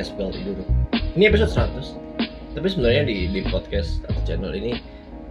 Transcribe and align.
podcast 0.00 0.16
Bel 0.16 0.32
Tidur 0.32 0.56
Ini 1.12 1.28
episode 1.28 1.52
100 1.52 2.56
Tapi 2.56 2.66
sebenarnya 2.72 3.04
di, 3.04 3.28
di 3.28 3.40
podcast 3.52 4.00
atau 4.08 4.16
channel 4.24 4.56
ini 4.56 4.72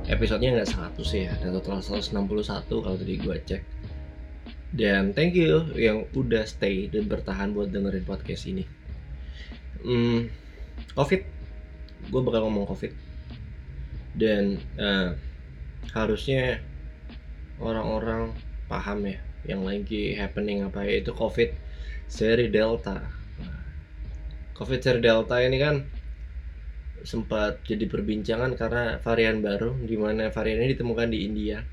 Episodenya 0.05 0.61
nggak 0.61 0.93
100 0.97 1.21
ya. 1.21 1.33
Dan 1.37 1.57
total 1.57 1.81
161 1.81 2.65
kalau 2.65 2.97
tadi 2.97 3.13
gue 3.17 3.35
cek. 3.45 3.61
Dan 4.73 5.13
thank 5.13 5.37
you 5.37 5.69
yang 5.77 6.09
udah 6.17 6.49
stay 6.49 6.89
dan 6.89 7.05
bertahan 7.05 7.53
buat 7.53 7.69
dengerin 7.69 8.09
podcast 8.09 8.49
ini. 8.49 8.65
Hmm, 9.85 10.33
Covid. 10.97 11.21
Gue 12.09 12.21
bakal 12.25 12.49
ngomong 12.49 12.65
Covid. 12.73 12.89
Dan 14.17 14.57
eh, 14.81 15.13
harusnya 15.93 16.57
orang-orang 17.61 18.33
paham 18.65 19.05
ya 19.05 19.21
yang 19.45 19.61
lagi 19.61 20.17
happening 20.17 20.65
apa 20.65 20.89
ya 20.89 21.05
itu 21.05 21.13
covid. 21.13 21.53
Seri 22.09 22.49
delta 22.49 23.18
covid 24.59 24.83
seri 24.83 24.99
delta 24.99 25.39
ini 25.39 25.55
kan 25.55 25.87
sempat 27.07 27.63
jadi 27.63 27.87
perbincangan 27.87 28.59
karena 28.59 28.99
varian 28.99 29.39
baru 29.39 29.71
di 29.79 29.95
mana 29.95 30.27
varian 30.35 30.59
ini 30.59 30.75
ditemukan 30.75 31.07
di 31.07 31.23
India. 31.23 31.63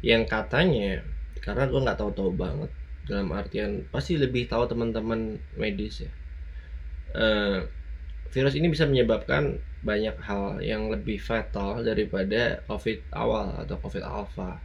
Yang 0.00 0.32
katanya 0.32 1.04
karena 1.44 1.68
gue 1.68 1.84
nggak 1.84 1.98
tahu-tahu 2.00 2.32
banget 2.32 2.72
dalam 3.04 3.28
artian 3.36 3.84
pasti 3.92 4.16
lebih 4.16 4.48
tahu 4.48 4.64
teman-teman 4.72 5.36
medis 5.60 6.08
ya. 6.08 6.12
Eh, 7.12 7.60
virus 8.32 8.56
ini 8.56 8.72
bisa 8.72 8.88
menyebabkan 8.88 9.60
banyak 9.84 10.16
hal 10.24 10.64
yang 10.64 10.88
lebih 10.88 11.20
fatal 11.20 11.84
daripada 11.84 12.64
covid 12.64 13.04
awal 13.12 13.52
atau 13.60 13.76
covid 13.84 14.00
alpha. 14.00 14.56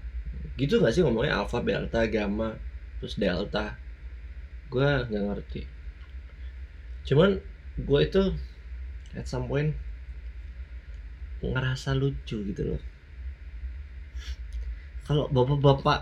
Gitu 0.55 0.80
nggak 0.80 0.95
sih 0.95 1.03
ngomongnya? 1.03 1.44
Alpha 1.44 1.59
delta 1.59 2.08
gamma 2.08 2.55
terus 3.03 3.20
delta. 3.20 3.75
Gue 4.72 4.88
nggak 5.11 5.23
ngerti 5.28 5.77
cuman 7.08 7.39
gue 7.80 8.00
itu 8.03 8.23
at 9.16 9.25
some 9.25 9.47
point 9.50 9.72
ngerasa 11.41 11.94
lucu 11.94 12.38
gitu 12.49 12.64
loh. 12.75 12.81
Kalau 15.08 15.31
bapak-bapak 15.31 15.99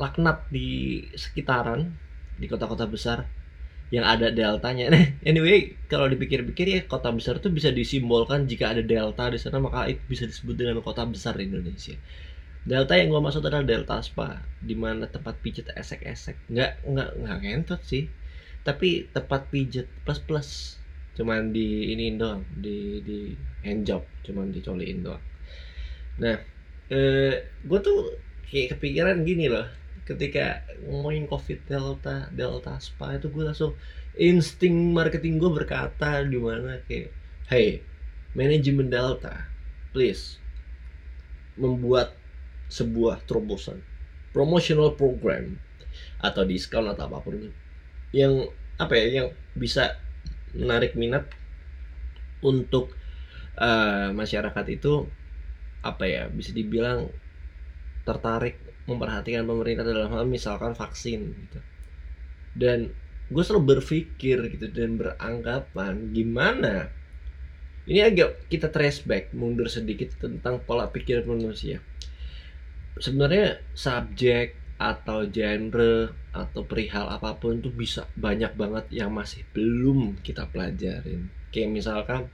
laknat 0.00 0.48
di 0.52 1.00
sekitaran 1.16 1.92
di 2.40 2.46
kota-kota 2.48 2.84
besar 2.88 3.18
yang 3.94 4.04
ada 4.04 4.28
deltanya. 4.34 4.90
Nah 4.92 5.04
anyway 5.30 5.72
kalau 5.90 6.06
dipikir-pikir 6.10 6.66
ya 6.66 6.80
kota 6.84 7.10
besar 7.14 7.38
tuh 7.38 7.52
bisa 7.54 7.70
disimbolkan 7.70 8.48
jika 8.50 8.72
ada 8.72 8.82
delta 8.82 9.30
di 9.30 9.38
sana 9.38 9.58
maka 9.62 9.86
itu 9.92 10.02
bisa 10.10 10.24
disebut 10.26 10.54
dengan 10.58 10.80
kota 10.82 11.02
besar 11.06 11.38
di 11.38 11.46
Indonesia. 11.48 11.96
Delta 12.66 12.98
yang 12.98 13.14
gue 13.14 13.22
maksud 13.22 13.46
adalah 13.46 13.62
Delta 13.62 14.02
Spa, 14.02 14.42
di 14.58 14.74
mana 14.74 15.06
tempat 15.06 15.38
pijat 15.38 15.70
esek-esek. 15.78 16.34
Nggak 16.50 16.82
nggak 16.82 17.10
nggak 17.22 17.38
ngentot 17.46 17.80
sih, 17.86 18.10
tapi 18.66 19.06
tempat 19.14 19.46
pijat 19.46 19.86
plus 20.02 20.18
plus. 20.18 20.50
Cuman 21.14 21.54
di 21.54 21.94
ini 21.94 22.18
doang, 22.18 22.42
di 22.58 23.00
di 23.06 23.18
handjob, 23.62 24.02
cuman 24.26 24.50
dicoliin 24.50 25.06
doang. 25.06 25.22
Nah, 26.18 26.36
eh, 26.90 27.46
gue 27.62 27.78
tuh 27.78 28.18
kayak 28.50 28.76
kepikiran 28.76 29.22
gini 29.22 29.46
loh, 29.46 29.64
ketika 30.02 30.66
ngomongin 30.82 31.30
COVID 31.30 31.66
Delta 31.66 32.28
Delta 32.34 32.74
Spa 32.82 33.14
itu 33.14 33.30
gue 33.30 33.46
langsung 33.46 33.78
insting 34.18 34.90
marketing 34.90 35.38
gue 35.38 35.50
berkata 35.50 36.26
di 36.26 36.36
mana 36.36 36.82
kayak, 36.90 37.14
hey 37.48 37.80
manajemen 38.36 38.90
Delta, 38.90 39.46
please 39.94 40.42
membuat 41.56 42.12
sebuah 42.68 43.24
terobosan 43.24 43.80
promotional 44.36 44.92
program 44.92 45.56
atau 46.20 46.44
diskon 46.44 46.92
atau 46.92 47.08
apa 47.08 47.24
pun 47.24 47.40
itu 47.40 47.50
yang 48.16 48.48
apa 48.80 48.96
ya 48.96 49.06
yang 49.20 49.28
bisa 49.52 50.00
menarik 50.56 50.96
minat 50.96 51.28
untuk 52.40 52.96
eh, 53.60 54.08
masyarakat 54.16 54.66
itu 54.72 55.04
apa 55.84 56.04
ya 56.08 56.22
bisa 56.32 56.56
dibilang 56.56 57.12
tertarik 58.08 58.56
memperhatikan 58.88 59.44
pemerintah 59.44 59.84
dalam 59.84 60.08
hal 60.08 60.24
misalkan 60.24 60.72
vaksin 60.72 61.36
gitu. 61.36 61.60
Dan 62.56 62.88
gue 63.28 63.42
selalu 63.44 63.76
berpikir 63.76 64.38
gitu 64.54 64.66
dan 64.72 64.96
beranggapan 64.96 66.14
gimana 66.14 66.88
ini 67.86 68.02
agak 68.02 68.50
kita 68.50 68.70
trace 68.70 69.02
back 69.06 69.30
mundur 69.30 69.70
sedikit 69.70 70.10
tentang 70.18 70.58
pola 70.62 70.90
pikir 70.90 71.22
manusia. 71.22 71.78
Sebenarnya 72.98 73.62
subjek 73.78 74.58
atau 74.76 75.24
genre 75.32 76.12
atau 76.36 76.60
perihal 76.68 77.08
apa 77.08 77.40
pun 77.40 77.64
itu 77.64 77.72
bisa 77.72 78.04
banyak 78.12 78.52
banget 78.60 78.84
yang 78.92 79.08
masih 79.08 79.40
belum 79.56 80.20
kita 80.20 80.52
pelajarin. 80.52 81.32
Kayak 81.48 81.70
misalkan 81.72 82.28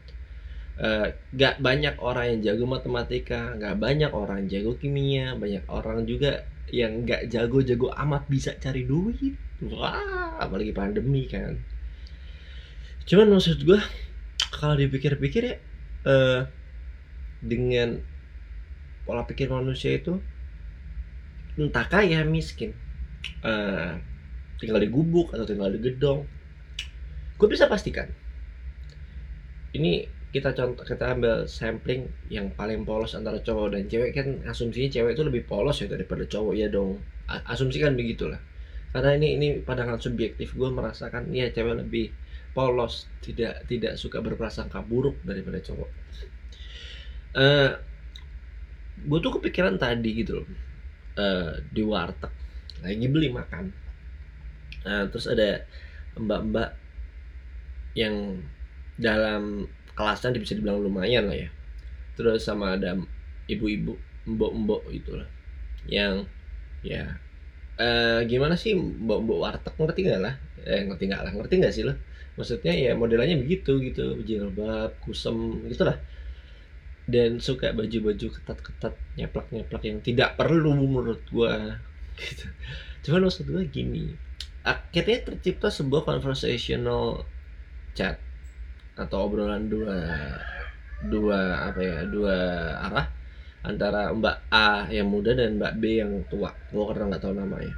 eh, 0.82 1.14
gak 1.38 1.62
banyak 1.62 1.94
orang 2.02 2.34
yang 2.34 2.41
jago 2.42 2.66
matematika 2.66 3.54
gak 3.54 3.78
banyak 3.78 4.10
orang 4.10 4.47
yang 4.47 4.50
jago 4.50 4.72
kimia 4.75 5.38
banyak 5.38 5.62
orang 5.70 6.02
juga 6.02 6.42
yang 6.75 7.06
gak 7.06 7.31
jago-jago 7.31 7.94
amat 7.94 8.26
bisa 8.26 8.58
cari 8.58 8.82
duit. 8.82 9.38
Wah 9.62 10.42
apalagi 10.42 10.75
pandemi 10.75 11.31
kan. 11.31 11.62
Cuman 13.06 13.38
maksud 13.38 13.62
gue 13.62 13.78
kalau 14.50 14.75
dipikir-pikir 14.75 15.42
ya 15.47 15.56
eh, 16.10 16.41
dengan 17.42 18.02
pola 19.06 19.26
pikir 19.26 19.50
manusia 19.50 19.94
itu 19.98 20.19
entah 21.56 21.86
kaya 21.88 22.24
miskin. 22.24 22.72
Eh, 23.44 23.92
tinggal 24.58 24.80
di 24.80 24.88
gubuk 24.88 25.34
atau 25.34 25.44
tinggal 25.44 25.74
di 25.74 25.80
gedong. 25.82 26.24
Gue 27.36 27.48
bisa 27.50 27.66
pastikan. 27.66 28.08
Ini 29.72 30.06
kita 30.32 30.56
contoh 30.56 30.84
kita 30.86 31.12
ambil 31.12 31.44
sampling 31.44 32.08
yang 32.32 32.48
paling 32.56 32.88
polos 32.88 33.12
antara 33.12 33.42
cowok 33.42 33.76
dan 33.76 33.84
cewek. 33.90 34.16
Kan 34.16 34.28
asumsinya 34.48 34.88
cewek 34.88 35.12
itu 35.18 35.24
lebih 35.26 35.42
polos 35.44 35.82
ya 35.82 35.88
daripada 35.90 36.24
cowok 36.24 36.54
ya 36.56 36.68
dong. 36.70 37.02
Asumsikan 37.28 37.98
begitulah. 37.98 38.40
Karena 38.92 39.16
ini 39.16 39.36
ini 39.36 39.46
pandangan 39.64 40.00
subjektif. 40.00 40.56
Gue 40.56 40.69
merasakan 40.72 41.32
ya 41.32 41.48
cewek 41.52 41.84
lebih 41.84 42.12
polos 42.52 43.08
tidak 43.24 43.64
tidak 43.64 43.96
suka 43.96 44.20
berprasangka 44.20 44.84
buruk 44.84 45.16
daripada 45.24 45.60
cowok. 45.60 45.90
Eh 47.36 47.70
gue 49.02 49.19
tuh 49.19 49.32
kepikiran 49.40 49.80
tadi 49.80 50.22
gitu 50.22 50.44
loh 50.44 50.46
eh, 51.18 51.52
di 51.72 51.82
warteg. 51.84 52.32
Lagi 52.82 53.06
beli 53.06 53.28
makan. 53.30 53.64
Nah, 54.82 55.06
terus 55.08 55.30
ada 55.30 55.62
mbak-mbak 56.18 56.74
yang 57.94 58.40
dalam 58.98 59.68
kelasnya 59.92 60.36
bisa 60.36 60.56
dibilang 60.56 60.82
lumayan 60.82 61.28
lah 61.28 61.36
ya. 61.36 61.48
Terus 62.16 62.44
sama 62.44 62.76
ada 62.76 62.96
ibu-ibu 63.48 63.96
mbok-mbok 64.22 64.86
itulah 64.94 65.26
yang 65.90 66.22
ya 66.86 67.18
eh 67.74 68.22
gimana 68.30 68.54
sih 68.54 68.76
mbok-mbok 68.76 69.38
warteg? 69.42 69.74
Ngerti 69.78 70.00
nggak 70.06 70.20
lah? 70.22 70.34
Eh 70.62 70.86
ngerti 70.86 71.04
nggak 71.10 71.22
lah? 71.26 71.32
Ngerti 71.34 71.54
nggak 71.58 71.74
sih 71.74 71.84
lo? 71.86 71.94
Maksudnya 72.38 72.72
ya 72.72 72.92
modelannya 72.96 73.40
begitu 73.42 73.80
gitu. 73.82 74.20
Jilbab 74.24 74.96
kusem 75.04 75.66
gitulah 75.68 75.96
dan 77.12 77.36
suka 77.38 77.76
baju-baju 77.76 78.26
ketat-ketat 78.32 78.96
nyeplak-nyeplak 79.20 79.82
yang 79.84 80.00
tidak 80.00 80.34
perlu 80.40 80.72
menurut 80.72 81.20
gua 81.28 81.76
gitu. 82.20 82.48
Cuman 83.04 83.28
maksud 83.28 83.44
gua 83.52 83.62
gini 83.68 84.16
akhirnya 84.64 85.26
tercipta 85.26 85.69
sebuah 85.69 86.06
conversational 86.06 87.26
chat 87.92 88.16
atau 88.96 89.28
obrolan 89.28 89.69
dua 89.69 89.98
dua 91.02 91.69
apa 91.69 91.81
ya 91.82 91.98
dua 92.06 92.37
arah 92.78 93.06
antara 93.66 94.08
Mbak 94.14 94.37
A 94.48 94.87
yang 94.88 95.12
muda 95.12 95.37
dan 95.37 95.60
Mbak 95.60 95.75
B 95.76 95.82
yang 96.00 96.12
tua. 96.32 96.56
Gua 96.72 96.84
karena 96.90 97.12
nggak 97.12 97.22
tahu 97.22 97.34
namanya. 97.37 97.75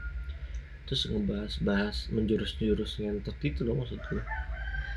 Terus 0.87 1.11
ngebahas-bahas 1.11 2.13
menjurus-jurus 2.15 3.03
ngentot 3.03 3.37
itu 3.43 3.67
loh 3.67 3.83
maksud 3.83 3.99
gue 4.07 4.23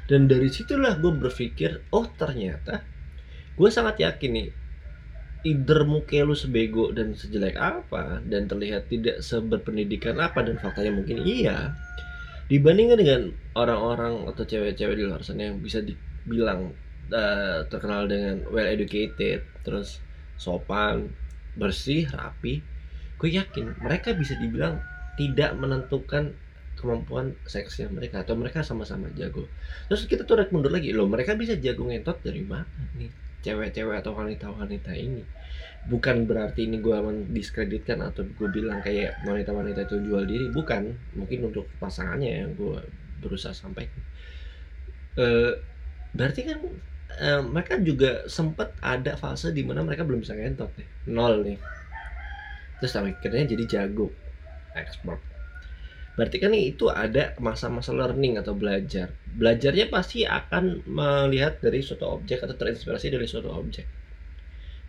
dan 0.08 0.26
dari 0.26 0.48
situlah 0.48 0.96
gue 0.98 1.12
berpikir 1.20 1.84
oh 1.92 2.08
ternyata 2.16 2.80
gue 3.58 3.70
sangat 3.74 3.98
yakin 3.98 4.32
nih 4.38 4.50
either 5.46 5.82
muka 5.86 6.22
lu 6.22 6.38
sebego 6.38 6.94
dan 6.94 7.18
sejelek 7.18 7.58
apa 7.58 8.22
dan 8.26 8.46
terlihat 8.46 8.86
tidak 8.90 9.22
seberpendidikan 9.26 10.18
apa 10.22 10.46
dan 10.46 10.62
faktanya 10.62 10.94
mungkin 10.94 11.26
iya 11.26 11.74
dibandingkan 12.48 12.98
dengan 13.02 13.22
orang-orang 13.58 14.30
atau 14.30 14.46
cewek-cewek 14.46 14.96
di 14.98 15.04
luar 15.04 15.26
sana 15.26 15.52
yang 15.52 15.60
bisa 15.60 15.82
dibilang 15.84 16.72
eh, 17.10 17.66
terkenal 17.68 18.06
dengan 18.06 18.46
well 18.54 18.70
educated 18.70 19.42
terus 19.66 20.00
sopan 20.38 21.10
bersih 21.58 22.06
rapi 22.14 22.62
gue 23.18 23.30
yakin 23.34 23.74
mereka 23.82 24.14
bisa 24.14 24.38
dibilang 24.38 24.78
tidak 25.18 25.58
menentukan 25.58 26.38
kemampuan 26.78 27.34
seksnya 27.50 27.90
mereka 27.90 28.22
atau 28.22 28.38
mereka 28.38 28.62
sama-sama 28.62 29.10
jago. 29.18 29.50
Terus 29.90 30.06
kita 30.06 30.30
tuh 30.30 30.38
mundur 30.54 30.70
lagi 30.70 30.94
loh 30.94 31.10
mereka 31.10 31.34
bisa 31.34 31.58
jago 31.58 31.90
ngentot 31.90 32.22
dari 32.22 32.46
mana 32.46 32.70
nih 32.94 33.10
cewek-cewek 33.48 34.04
atau 34.04 34.12
wanita-wanita 34.12 34.92
ini. 34.92 35.24
Bukan 35.88 36.28
berarti 36.28 36.68
ini 36.68 36.84
gue 36.84 36.98
mendiskreditkan 37.00 38.04
atau 38.04 38.28
gue 38.28 38.50
bilang 38.52 38.84
kayak 38.84 39.24
wanita-wanita 39.24 39.88
itu 39.88 40.04
jual 40.04 40.28
diri. 40.28 40.52
Bukan. 40.52 40.92
Mungkin 41.16 41.48
untuk 41.48 41.72
pasangannya 41.80 42.44
yang 42.44 42.52
gue 42.60 42.84
berusaha 43.24 43.56
sampaikan. 43.56 44.04
Uh, 45.16 45.56
berarti 46.12 46.44
kan 46.44 46.60
uh, 47.24 47.42
mereka 47.48 47.80
juga 47.80 48.28
sempat 48.28 48.76
ada 48.84 49.16
fase 49.16 49.56
di 49.56 49.64
mana 49.64 49.82
mereka 49.88 50.04
belum 50.04 50.20
bisa 50.20 50.36
ngentot 50.36 50.76
nih. 50.76 50.88
Nol 51.08 51.48
nih. 51.48 51.58
Terus 52.84 52.94
akhirnya 53.00 53.48
jadi 53.48 53.64
jago. 53.66 54.12
Ekspor 54.78 55.27
berarti 56.18 56.42
kan 56.42 56.52
itu 56.58 56.90
ada 56.90 57.38
masa-masa 57.38 57.94
learning 57.94 58.42
atau 58.42 58.58
belajar. 58.58 59.14
Belajarnya 59.38 59.88
pasti 59.94 60.26
akan 60.26 60.84
melihat 60.90 61.62
dari 61.62 61.86
suatu 61.86 62.10
objek 62.10 62.42
atau 62.42 62.58
terinspirasi 62.58 63.14
dari 63.14 63.30
suatu 63.30 63.54
objek. 63.54 63.86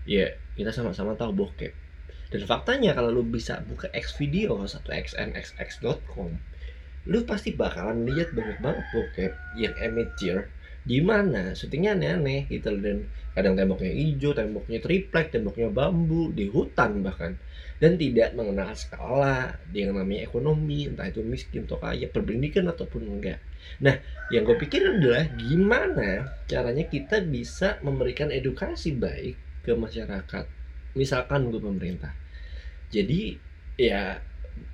Ya 0.09 0.33
kita 0.57 0.73
sama-sama 0.73 1.13
tahu 1.15 1.37
bokep. 1.37 1.77
Dan 2.33 2.45
faktanya 2.49 2.97
kalau 2.97 3.13
lu 3.13 3.25
bisa 3.25 3.61
buka 3.69 3.93
X 3.93 4.17
video 4.17 4.57
atau 4.65 4.81
xnxx.com 4.89 6.33
lu 7.09 7.25
pasti 7.25 7.57
bakalan 7.57 8.05
lihat 8.05 8.37
banyak 8.37 8.61
banget 8.61 8.85
bokep 8.93 9.33
yang 9.57 9.73
amateur 9.81 10.45
di 10.89 11.05
mana 11.05 11.53
syutingnya 11.53 12.01
aneh-aneh 12.01 12.49
gitu 12.49 12.73
dan 12.81 13.05
kadang 13.37 13.55
temboknya 13.61 13.93
hijau, 13.93 14.33
temboknya 14.33 14.81
triplek, 14.81 15.29
temboknya 15.29 15.69
bambu 15.69 16.33
di 16.33 16.49
hutan 16.49 17.05
bahkan. 17.05 17.37
Dan 17.79 17.95
tidak 17.95 18.35
mengenal 18.35 18.75
skala 18.75 19.55
yang 19.71 19.95
namanya 19.95 20.27
ekonomi 20.27 20.91
entah 20.91 21.07
itu 21.07 21.23
miskin 21.23 21.63
atau 21.63 21.79
kaya 21.79 22.11
berpendidikan 22.11 22.67
ataupun 22.67 23.07
enggak. 23.07 23.39
Nah 23.85 23.95
yang 24.35 24.43
gue 24.43 24.59
pikir 24.59 24.83
adalah 24.83 25.31
gimana 25.39 26.27
caranya 26.51 26.83
kita 26.89 27.23
bisa 27.23 27.79
memberikan 27.87 28.35
edukasi 28.35 28.97
baik 28.99 29.39
ke 29.63 29.77
masyarakat 29.79 30.45
misalkan 30.99 31.55
gue 31.55 31.63
pemerintah. 31.63 32.11
Jadi 32.91 33.39
ya 33.79 34.19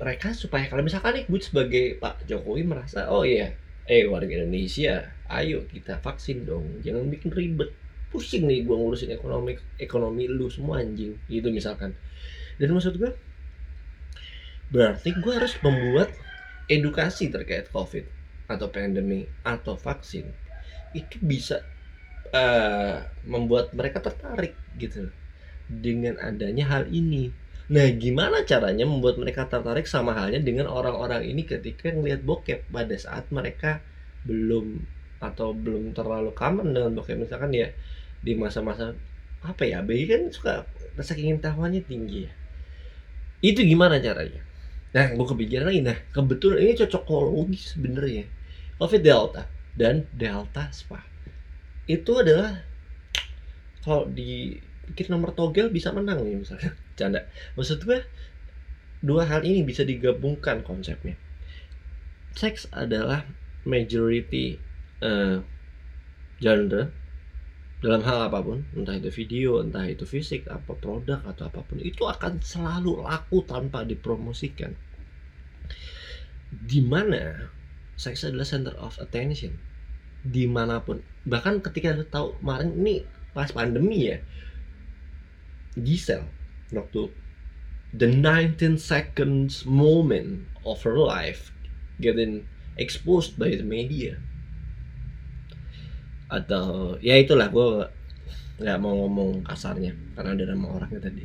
mereka 0.00 0.32
supaya 0.32 0.64
kalau 0.64 0.80
misalkan 0.80 1.20
nih 1.20 1.24
gue 1.28 1.40
sebagai 1.44 1.84
Pak 2.00 2.24
Jokowi 2.24 2.64
merasa 2.64 3.12
oh 3.12 3.20
iya 3.20 3.52
eh 3.84 4.08
warga 4.08 4.32
Indonesia 4.32 5.12
ayo 5.32 5.64
kita 5.68 6.00
vaksin 6.00 6.44
dong 6.44 6.80
jangan 6.84 7.08
bikin 7.08 7.32
ribet. 7.32 7.72
Pusing 8.14 8.46
nih 8.46 8.62
gue 8.62 8.76
ngurusin 8.78 9.10
ekonomi 9.10 9.58
ekonomi 9.82 10.30
lu 10.30 10.46
semua 10.46 10.78
anjing. 10.78 11.18
Itu 11.26 11.50
misalkan. 11.50 11.98
Dan 12.60 12.70
maksud 12.70 12.94
gue 12.94 13.10
berarti 14.70 15.10
gue 15.18 15.32
harus 15.34 15.54
membuat 15.60 16.14
edukasi 16.70 17.28
terkait 17.28 17.68
covid 17.74 18.06
atau 18.46 18.70
pandemi 18.70 19.26
atau 19.42 19.74
vaksin. 19.74 20.30
Itu 20.94 21.18
bisa 21.26 21.66
uh, 22.30 23.02
membuat 23.26 23.74
mereka 23.74 23.98
tertarik 23.98 24.54
gitu 24.78 25.10
dengan 25.66 26.20
adanya 26.22 26.70
hal 26.70 26.86
ini. 26.92 27.34
Nah 27.72 27.88
gimana 27.96 28.44
caranya 28.44 28.84
membuat 28.84 29.16
mereka 29.16 29.48
tertarik 29.48 29.88
sama 29.88 30.12
halnya 30.12 30.38
dengan 30.38 30.68
orang-orang 30.68 31.24
ini 31.24 31.48
ketika 31.48 31.88
ngelihat 31.88 32.20
bokep 32.20 32.68
pada 32.68 32.94
saat 33.00 33.24
mereka 33.32 33.80
belum 34.28 34.84
atau 35.24 35.56
belum 35.56 35.96
terlalu 35.96 36.36
common 36.36 36.76
dengan 36.76 36.92
bokep. 36.92 37.16
Misalkan 37.16 37.50
ya 37.56 37.72
di 38.20 38.36
masa-masa 38.36 38.92
apa 39.44 39.62
ya 39.64 39.84
bayi 39.84 40.08
kan 40.08 40.32
suka 40.32 40.64
rasa 40.96 41.16
ingin 41.16 41.40
tahuannya 41.40 41.84
tinggi 41.84 42.28
ya. 42.28 42.32
Itu 43.44 43.60
gimana 43.64 44.00
caranya? 44.00 44.40
Nah 44.94 45.10
gue 45.12 45.26
kepikiran 45.26 45.68
lagi. 45.68 45.80
Nah 45.84 45.96
kebetulan 46.12 46.58
ini 46.64 46.72
cocokologi 46.78 47.58
sebenarnya. 47.60 48.24
Covid 48.78 49.02
delta 49.02 49.44
dan 49.74 50.06
delta 50.14 50.70
spa. 50.70 51.02
Itu 51.84 52.22
adalah 52.22 52.62
kalau 53.84 54.08
di 54.08 54.56
pikir 54.84 55.12
nomor 55.12 55.36
togel 55.36 55.68
bisa 55.68 55.92
menang 55.92 56.24
nih 56.24 56.40
misalnya. 56.40 56.72
Canda. 56.98 57.26
Maksud 57.58 57.84
gue 57.84 58.00
dua 59.04 59.28
hal 59.28 59.44
ini 59.44 59.60
bisa 59.66 59.84
digabungkan 59.84 60.64
konsepnya. 60.64 61.18
Seks 62.34 62.66
adalah 62.72 63.28
majority 63.68 64.56
uh, 65.04 65.36
genre 66.40 66.90
dalam 67.84 68.00
hal 68.00 68.32
apa 68.32 68.40
pun 68.40 68.64
entah 68.72 68.96
itu 68.96 69.12
video 69.12 69.60
entah 69.60 69.84
itu 69.84 70.08
fisik 70.08 70.48
apa 70.48 70.72
produk 70.72 71.20
atau 71.28 71.52
apa 71.52 71.60
pun 71.68 71.76
itu 71.84 72.08
akan 72.08 72.40
selalu 72.40 73.04
laku 73.04 73.44
tanpa 73.44 73.84
dipromosikan. 73.84 74.72
Di 76.48 76.80
mana 76.80 77.52
seks 78.00 78.24
adalah 78.24 78.48
center 78.48 78.72
of 78.80 78.96
attention? 78.96 79.60
Di 80.24 80.48
mana 80.48 80.80
pun 80.80 81.04
bahkan 81.28 81.60
ketika 81.60 81.92
lu 81.92 82.08
tahu 82.08 82.40
kemarin 82.40 82.72
ini 82.80 83.04
pas 83.36 83.52
pandemi 83.52 84.14
ya 84.14 84.18
Gisel 85.76 86.24
waktu 86.72 87.10
the 87.92 88.08
19 88.08 88.80
seconds 88.80 89.68
moment 89.68 90.46
of 90.64 90.80
her 90.86 90.96
life 90.96 91.52
getting 92.00 92.48
exposed 92.80 93.36
by 93.36 93.52
the 93.52 93.66
media 93.66 94.16
atau 96.34 96.98
ya 96.98 97.14
itulah 97.14 97.46
gue 97.46 97.86
nggak 98.58 98.78
mau 98.78 98.94
ngomong 99.06 99.46
kasarnya 99.46 99.94
karena 100.18 100.30
ada 100.34 100.44
nama 100.50 100.66
orangnya 100.74 101.10
tadi. 101.10 101.22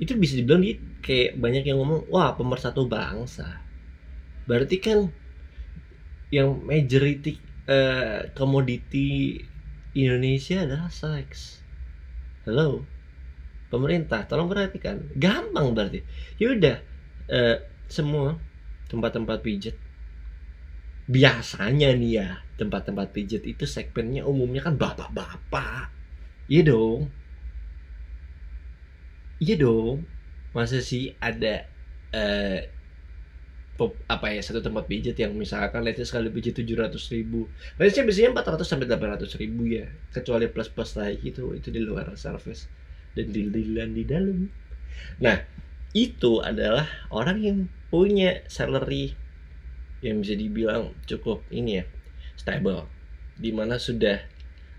Itu 0.00 0.16
bisa 0.16 0.40
dibilang 0.40 0.64
di 0.64 0.76
kayak 1.04 1.36
banyak 1.36 1.64
yang 1.68 1.80
ngomong 1.80 2.08
wah 2.08 2.32
pemersatu 2.36 2.88
bangsa. 2.88 3.60
Berarti 4.48 4.76
kan 4.80 5.08
yang 6.32 6.62
majority 6.64 7.36
uh, 7.68 8.28
komoditi 8.32 9.40
Indonesia 9.92 10.64
adalah 10.64 10.88
seks. 10.88 11.60
Hello? 12.48 12.84
Pemerintah 13.68 14.26
tolong 14.26 14.50
perhatikan. 14.50 15.10
Gampang 15.14 15.76
berarti. 15.76 16.02
Yaudah 16.40 16.80
uh, 17.30 17.56
semua 17.90 18.38
tempat-tempat 18.90 19.38
pijat 19.42 19.76
biasanya 21.10 21.90
nih 21.98 22.12
ya 22.22 22.28
tempat-tempat 22.54 23.10
pijat 23.10 23.42
itu 23.42 23.66
segmennya 23.66 24.22
umumnya 24.22 24.62
kan 24.62 24.78
bapak-bapak. 24.78 25.90
Iya 26.46 26.70
dong. 26.70 27.10
Iya 29.42 29.56
dong. 29.58 30.06
Masa 30.54 30.78
sih 30.78 31.18
ada 31.18 31.66
uh, 32.14 32.60
pop, 33.74 33.98
apa 34.06 34.30
ya 34.30 34.44
satu 34.44 34.62
tempat 34.62 34.86
pijat 34.86 35.18
yang 35.18 35.34
misalkan 35.34 35.82
let's 35.82 35.98
sekali 36.04 36.30
pijat 36.30 36.62
tujuh 36.62 36.78
ratus 36.78 37.10
ribu. 37.10 37.50
Let's 37.74 37.98
biasanya 37.98 38.30
empat 38.30 38.46
ratus 38.54 38.70
sampai 38.70 38.86
delapan 38.86 39.18
ratus 39.18 39.34
ribu 39.34 39.66
ya. 39.66 39.90
Kecuali 40.14 40.46
plus 40.46 40.70
plus 40.70 40.94
lagi 40.94 41.18
itu 41.26 41.58
itu 41.58 41.74
di 41.74 41.82
luar 41.82 42.14
service 42.14 42.70
dan 43.18 43.34
deal-dealan 43.34 43.90
di 43.98 44.04
dalam. 44.06 44.38
Nah 45.18 45.42
itu 45.90 46.38
adalah 46.38 46.86
orang 47.10 47.38
yang 47.42 47.58
punya 47.90 48.46
salary 48.46 49.18
yang 50.00 50.20
bisa 50.20 50.34
dibilang 50.36 50.96
cukup 51.04 51.44
ini 51.52 51.80
ya 51.80 51.84
stable. 52.36 52.88
Di 53.36 53.52
mana 53.52 53.76
sudah 53.76 54.20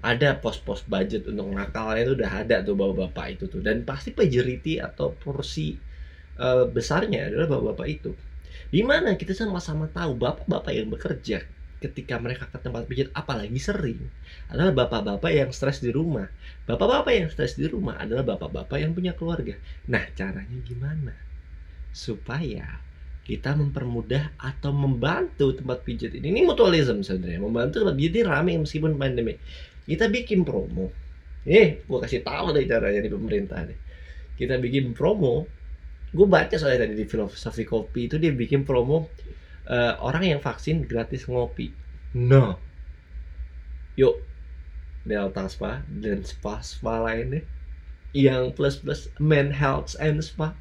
ada 0.01 0.33
pos-pos 0.41 0.81
budget 0.89 1.29
untuk 1.29 1.53
nakalnya 1.53 2.01
itu 2.09 2.13
udah 2.17 2.31
ada 2.41 2.55
tuh 2.65 2.73
bapak-bapak 2.73 3.37
itu 3.37 3.45
tuh. 3.45 3.61
Dan 3.61 3.85
pasti 3.85 4.13
majority 4.17 4.81
atau 4.81 5.13
porsi 5.13 5.77
uh, 6.41 6.65
besarnya 6.65 7.29
adalah 7.29 7.57
bapak-bapak 7.57 7.87
itu. 7.87 8.11
Di 8.73 8.81
mana 8.81 9.13
kita 9.13 9.37
sama-sama 9.37 9.85
tahu 9.93 10.17
bapak-bapak 10.17 10.73
yang 10.73 10.89
bekerja 10.89 11.45
ketika 11.81 12.21
mereka 12.21 12.45
ke 12.45 12.61
tempat 12.61 12.85
pijat 12.85 13.09
apalagi 13.17 13.57
sering 13.57 14.05
adalah 14.53 14.69
bapak-bapak 14.85 15.33
yang 15.33 15.49
stres 15.49 15.81
di 15.81 15.89
rumah. 15.89 16.29
Bapak-bapak 16.69 17.13
yang 17.13 17.29
stres 17.29 17.57
di 17.57 17.65
rumah 17.65 17.97
adalah 17.97 18.21
bapak-bapak 18.21 18.77
yang 18.77 18.93
punya 18.93 19.17
keluarga. 19.17 19.57
Nah 19.89 20.05
caranya 20.13 20.57
gimana? 20.61 21.13
Supaya 21.89 22.90
kita 23.21 23.53
mempermudah 23.53 24.33
atau 24.41 24.73
membantu 24.73 25.53
tempat 25.53 25.85
pijat 25.85 26.11
ini. 26.17 26.33
Ini 26.33 26.41
mutualism 26.41 27.05
sebenarnya, 27.05 27.39
membantu 27.39 27.85
tempat 27.85 27.95
pijat 27.95 28.13
ini 28.17 28.23
rame 28.25 28.51
meskipun 28.65 28.97
pandemi. 28.97 29.37
Kita 29.85 30.09
bikin 30.09 30.41
promo. 30.41 30.89
Eh, 31.45 31.85
gue 31.85 31.99
kasih 32.01 32.21
tahu 32.25 32.53
deh 32.53 32.65
caranya 32.65 33.01
di 33.01 33.09
pemerintah 33.09 33.61
nih. 33.65 33.77
Kita 34.37 34.57
bikin 34.57 34.97
promo. 34.97 35.45
Gue 36.11 36.27
baca 36.27 36.53
soalnya 36.57 36.89
tadi 36.89 36.97
di 36.97 37.05
filosofi 37.07 37.63
kopi 37.63 38.11
itu 38.11 38.19
dia 38.19 38.35
bikin 38.35 38.67
promo 38.67 39.07
uh, 39.71 39.93
orang 40.03 40.27
yang 40.27 40.39
vaksin 40.43 40.83
gratis 40.83 41.23
ngopi. 41.29 41.71
No. 42.17 42.59
Yuk, 43.95 44.19
Delta 45.07 45.47
Spa 45.47 45.85
dan 45.87 46.25
spa-spa 46.27 46.99
lainnya 46.99 47.45
yang 48.11 48.51
plus 48.51 48.75
plus 48.75 49.07
men 49.23 49.55
health 49.55 49.95
and 50.03 50.19
spa 50.19 50.51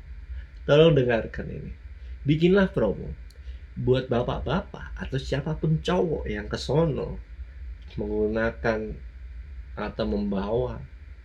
tolong 0.71 0.95
dengarkan 0.95 1.51
ini 1.51 1.80
bikinlah 2.27 2.73
promo 2.73 3.13
buat 3.79 4.11
bapak-bapak 4.11 4.99
atau 4.99 5.19
siapa 5.19 5.57
pun 5.57 5.81
cowok 5.81 6.29
yang 6.29 6.51
kesono 6.51 7.17
menggunakan 7.97 8.93
atau 9.79 10.05
membawa 10.05 10.83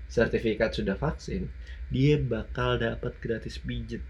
sertifikat 0.07 0.71
sudah 0.71 0.95
vaksin 0.95 1.51
dia 1.89 2.17
bakal 2.17 2.81
dapat 2.81 3.13
gratis 3.21 3.61
pijat 3.61 4.01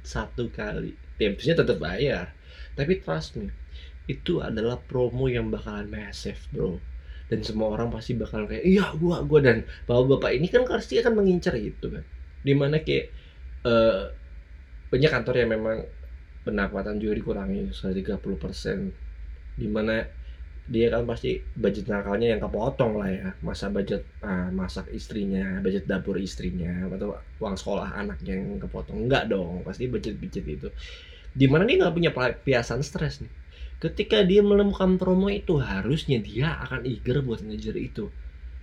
satu 0.00 0.48
kali. 0.48 0.96
Tipsnya 1.20 1.60
tetap 1.60 1.76
bayar. 1.76 2.32
Tapi 2.72 3.00
trust 3.04 3.36
me 3.36 3.52
itu 4.08 4.42
adalah 4.42 4.80
promo 4.80 5.30
yang 5.30 5.52
bakalan 5.52 5.86
massive 5.86 6.40
bro. 6.50 6.80
Dan 7.30 7.46
semua 7.46 7.78
orang 7.78 7.94
pasti 7.94 8.18
bakal 8.18 8.48
kayak 8.50 8.66
iya 8.66 8.90
gua 8.98 9.22
gua 9.22 9.38
dan 9.38 9.62
bapak-bapak 9.86 10.34
ini 10.34 10.50
kan 10.50 10.66
pasti 10.66 10.98
akan 10.98 11.20
mengincar 11.20 11.54
itu 11.54 11.86
kan. 11.86 12.04
Di 12.42 12.52
mana 12.56 12.80
kayak 12.80 13.06
eh 13.68 14.02
banyak 14.90 15.10
kantor 15.10 15.34
yang 15.38 15.50
memang 15.54 15.76
pendapatan 16.42 16.98
juga 16.98 17.14
dikurangi 17.16 17.70
tiga 17.70 18.18
30 18.18 18.42
persen. 18.42 18.78
Di 19.54 19.70
mana 19.70 20.02
dia 20.70 20.86
kan 20.86 21.02
pasti 21.02 21.42
budget 21.58 21.90
nakalnya 21.90 22.36
yang 22.36 22.42
kepotong 22.42 22.98
lah 22.98 23.10
ya. 23.10 23.28
Masa 23.42 23.70
budget 23.70 24.02
ah, 24.22 24.50
masak 24.50 24.90
istrinya 24.90 25.62
budget 25.62 25.86
dapur 25.86 26.18
istrinya 26.18 26.90
atau 26.90 27.14
uang 27.38 27.54
sekolah 27.54 27.94
anaknya 27.94 28.34
yang 28.38 28.58
kepotong. 28.58 29.06
Enggak 29.06 29.30
dong 29.30 29.62
pasti 29.62 29.86
budget 29.86 30.18
budget 30.18 30.44
itu 30.46 30.68
di 31.30 31.46
mana 31.46 31.62
dia 31.62 31.78
nggak 31.78 31.94
punya 31.94 32.10
pelampiasan 32.10 32.82
stres 32.82 33.22
nih. 33.22 33.32
Ketika 33.80 34.20
dia 34.26 34.44
menemukan 34.44 35.00
promo 35.00 35.32
itu 35.32 35.56
harusnya 35.56 36.20
dia 36.20 36.58
akan 36.68 36.84
eager 36.84 37.24
buat 37.24 37.40
ngejar 37.40 37.76
itu. 37.80 38.12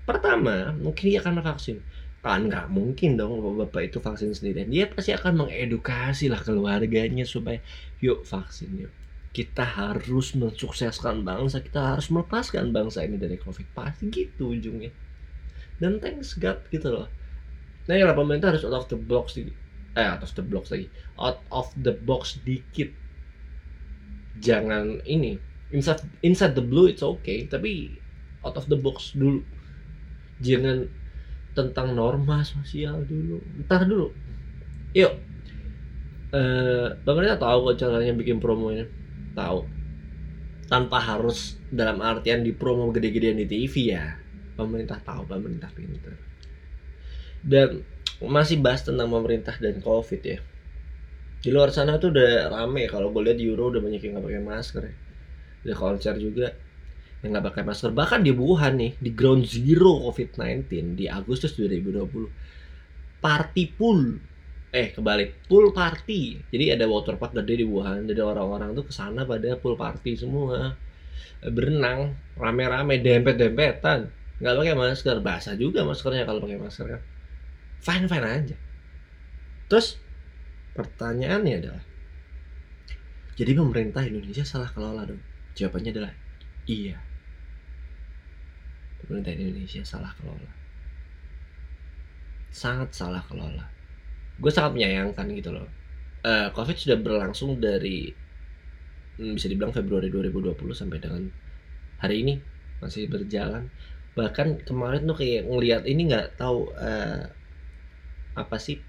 Pertama 0.05 0.75
mungkin 0.77 1.09
dia 1.09 1.19
akan 1.23 1.41
vaksin 1.41 1.81
kan 2.27 2.51
nggak 2.51 2.67
mungkin 2.67 3.15
dong 3.15 3.39
bapak 3.55 3.91
itu 3.91 4.03
vaksin 4.03 4.35
sendiri 4.35 4.67
dia 4.67 4.91
pasti 4.91 5.15
akan 5.15 5.47
mengedukasi 5.47 6.27
lah 6.27 6.43
keluarganya 6.43 7.23
supaya 7.23 7.63
yuk 8.03 8.27
vaksin 8.27 8.75
yuk. 8.75 8.93
Kita 9.31 9.61
harus 9.61 10.33
mensukseskan 10.33 11.21
bangsa 11.21 11.61
kita 11.61 11.93
harus 11.93 12.09
melepaskan 12.09 12.73
bangsa 12.73 13.05
ini 13.05 13.21
dari 13.21 13.37
covid. 13.37 13.69
Pasti 13.71 14.09
gitu 14.09 14.49
ujungnya. 14.49 14.89
Dan 15.77 16.01
thanks 16.01 16.33
God 16.41 16.65
gitu 16.73 16.89
loh. 16.89 17.07
Nah 17.85 17.93
ya 17.95 18.09
pemerintah 18.17 18.49
harus 18.49 18.65
out 18.65 18.73
of 18.73 18.89
the 18.89 18.97
box 18.97 19.37
eh 19.37 19.51
out 19.97 20.25
of 20.25 20.33
the 20.33 20.41
box 20.41 20.73
lagi. 20.73 20.89
Out 21.21 21.39
of 21.53 21.69
the 21.77 21.93
box 21.93 22.41
dikit. 22.41 22.91
Jangan 24.41 25.05
ini 25.05 25.37
inside 25.69 26.01
inside 26.25 26.57
the 26.57 26.65
blue 26.65 26.89
it's 26.89 27.05
okay 27.05 27.45
tapi 27.45 27.93
out 28.41 28.57
of 28.57 28.65
the 28.67 28.77
box 28.77 29.13
dulu. 29.13 29.45
Jangan 30.41 30.89
tentang 31.57 31.97
norma 31.97 32.45
sosial 32.45 33.01
dulu. 33.09 33.41
Ntar 33.65 33.89
dulu. 33.89 34.13
Yuk. 34.93 35.13
Eh 36.37 36.87
pemerintah 37.01 37.41
tahu 37.41 37.73
kok 37.73 37.81
caranya 37.81 38.13
bikin 38.13 38.37
promo 38.37 38.69
ini? 38.69 38.85
Tahu. 39.33 39.59
Tanpa 40.69 41.01
harus 41.01 41.57
dalam 41.73 41.97
artian 42.05 42.45
di 42.45 42.53
promo 42.53 42.93
gede-gedean 42.93 43.41
di 43.41 43.49
TV 43.49 43.97
ya. 43.97 44.13
Pemerintah 44.53 45.01
tahu 45.01 45.25
pemerintah 45.25 45.69
pintar 45.73 46.27
dan 47.45 47.85
masih 48.17 48.57
bahas 48.59 48.81
tentang 48.81 49.13
pemerintah 49.13 49.53
dan 49.61 49.77
covid 49.79 50.21
ya. 50.25 50.39
Di 51.37 51.53
luar 51.53 51.69
sana 51.69 52.01
tuh 52.01 52.09
udah 52.11 52.49
rame. 52.49 52.89
Kalau 52.89 53.13
gue 53.13 53.21
lihat 53.29 53.37
di 53.37 53.45
Euro 53.45 53.69
udah 53.69 53.79
banyak 53.79 54.01
yang 54.01 54.17
nggak 54.17 54.25
pakai 54.25 54.41
masker 54.41 54.83
ya. 54.83 54.95
Udah 55.67 55.75
konser 55.77 56.15
juga 56.17 56.51
yang 57.25 57.33
nggak 57.33 57.45
pakai 57.53 57.63
masker. 57.65 57.91
Bahkan 57.93 58.21
di 58.21 58.31
Wuhan 58.33 58.77
nih 58.77 58.93
di 59.01 59.09
ground 59.13 59.49
zero 59.49 60.05
COVID-19 60.09 60.93
di 60.93 61.05
Agustus 61.09 61.57
2020 61.57 61.97
party 63.17 63.63
pool 63.73 64.21
eh 64.69 64.93
kebalik 64.93 65.49
pool 65.49 65.73
party. 65.73 66.37
Jadi 66.53 66.65
ada 66.69 66.85
water 66.85 67.17
park 67.17 67.33
gede 67.33 67.63
di 67.63 67.65
Wuhan 67.65 68.05
jadi 68.05 68.21
orang-orang 68.21 68.77
tuh 68.77 68.85
ke 68.85 68.93
sana 68.93 69.25
pada 69.25 69.57
pool 69.57 69.73
party 69.73 70.13
semua. 70.13 70.77
Berenang 71.41 72.13
rame-rame 72.37 73.01
dempet-dempetan. 73.01 74.13
Nggak 74.37 74.53
pakai 74.53 74.75
masker. 74.77 75.17
Basah 75.25 75.57
juga 75.57 75.81
maskernya 75.81 76.29
kalau 76.29 76.43
pakai 76.45 76.61
masker 76.61 76.85
kan. 76.85 77.01
Fine 77.81 78.05
fine 78.05 78.25
aja. 78.25 78.57
Terus 79.65 79.97
pertanyaannya 80.77 81.55
adalah 81.57 81.83
jadi 83.37 83.53
pemerintah 83.53 84.05
Indonesia 84.05 84.45
salah 84.45 84.69
kelola 84.69 85.09
dong? 85.09 85.21
Jawabannya 85.57 85.91
adalah 85.93 86.13
iya 86.69 87.06
pemerintah 89.01 89.33
Indonesia 89.33 89.81
salah 89.85 90.11
kelola. 90.17 90.51
Sangat 92.49 92.89
salah 92.95 93.21
kelola. 93.25 93.65
Gue 94.37 94.51
sangat 94.53 94.77
menyayangkan 94.77 95.25
gitu 95.33 95.53
loh. 95.53 95.67
Uh, 96.25 96.49
covid 96.51 96.75
sudah 96.75 96.97
berlangsung 96.99 97.61
dari 97.61 98.11
hmm, 99.21 99.37
bisa 99.37 99.47
dibilang 99.47 99.71
Februari 99.71 100.09
2020 100.09 100.57
sampai 100.73 100.97
dengan 100.97 101.23
hari 102.01 102.25
ini. 102.25 102.35
Masih 102.81 103.09
berjalan. 103.09 103.69
Bahkan 104.17 104.65
kemarin 104.65 105.05
tuh 105.05 105.17
kayak 105.17 105.45
ngelihat 105.45 105.83
ini 105.85 106.09
nggak 106.09 106.41
tahu 106.41 106.73
uh, 106.73 107.29
apa 108.37 108.57
sih 108.61 108.81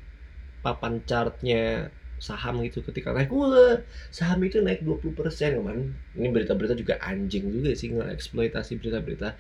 papan 0.61 1.01
chartnya 1.09 1.89
saham 2.19 2.61
gitu 2.67 2.83
ketika 2.83 3.15
naik. 3.15 3.31
Wah 3.31 3.79
saham 4.11 4.43
itu 4.43 4.59
naik 4.61 4.83
20% 4.83 5.15
kemarin 5.63 5.95
ini 6.19 6.29
berita-berita 6.35 6.75
juga 6.75 6.99
anjing 6.99 7.49
juga 7.49 7.73
sih 7.73 7.95
nggak 7.95 8.11
eksploitasi 8.11 8.83
berita-berita 8.83 9.39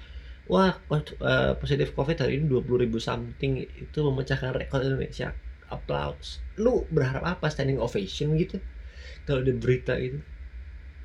wah 0.49 0.73
uh, 0.89 1.53
positif 1.61 1.93
covid 1.93 2.17
hari 2.25 2.41
ini 2.41 2.49
20 2.49 2.85
ribu 2.89 2.99
something. 2.99 3.69
Itu 3.69 4.09
memecahkan 4.09 4.57
rekor 4.57 4.81
Indonesia. 4.81 5.37
Applause. 5.69 6.41
Lu 6.57 6.89
berharap 6.89 7.23
apa? 7.23 7.53
Standing 7.53 7.77
ovation 7.77 8.33
gitu? 8.41 8.57
Kalau 9.29 9.45
ada 9.45 9.53
berita 9.53 9.95
itu. 10.01 10.19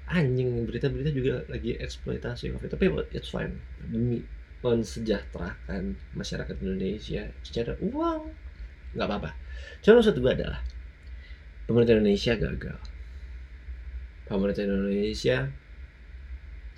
Anjing 0.07 0.67
berita-berita 0.67 1.12
juga 1.12 1.43
lagi 1.51 1.75
eksploitasi 1.75 2.55
covid. 2.55 2.71
Tapi 2.71 2.85
it's 3.12 3.27
fine. 3.27 3.59
Demi 3.83 4.23
mensejahterakan 4.63 6.00
masyarakat 6.15 6.55
Indonesia 6.63 7.27
secara 7.43 7.75
uang 7.83 8.31
nggak 8.95 9.07
apa-apa. 9.12 9.35
Cuma 9.83 10.00
maksud 10.00 10.15
gue 10.15 10.31
adalah 10.31 10.63
pemerintah 11.67 12.00
Indonesia 12.00 12.33
gagal. 12.39 12.79
Pemerintah 14.23 14.63
Indonesia 14.63 15.51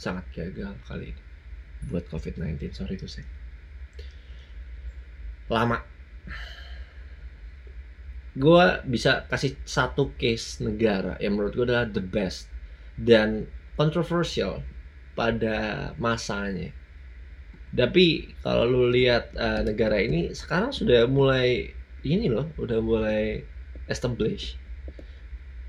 sangat 0.01 0.25
gagal 0.34 0.74
kali 0.89 1.13
ini 1.13 1.25
buat 1.88 2.08
COVID-19 2.10 2.72
sorry 2.74 2.98
itu 2.98 3.08
sih. 3.08 3.25
Lama. 5.51 5.82
Gue 8.36 8.65
bisa 8.84 9.24
kasih 9.32 9.55
satu 9.63 10.12
case 10.20 10.60
negara 10.60 11.15
yang 11.24 11.39
menurut 11.39 11.55
gue 11.55 11.65
adalah 11.72 11.88
the 11.88 12.03
best 12.03 12.51
dan 13.00 13.48
controversial 13.79 14.60
pada 15.15 15.91
masanya. 15.96 16.75
Tapi 17.75 18.36
kalau 18.44 18.67
lu 18.67 18.84
lihat 18.91 19.36
uh, 19.36 19.63
negara 19.63 20.00
ini 20.00 20.32
sekarang 20.32 20.72
sudah 20.72 21.08
mulai 21.08 21.72
ini 22.03 22.27
loh, 22.32 22.51
udah 22.60 22.79
mulai 22.79 23.44
establish. 23.88 24.60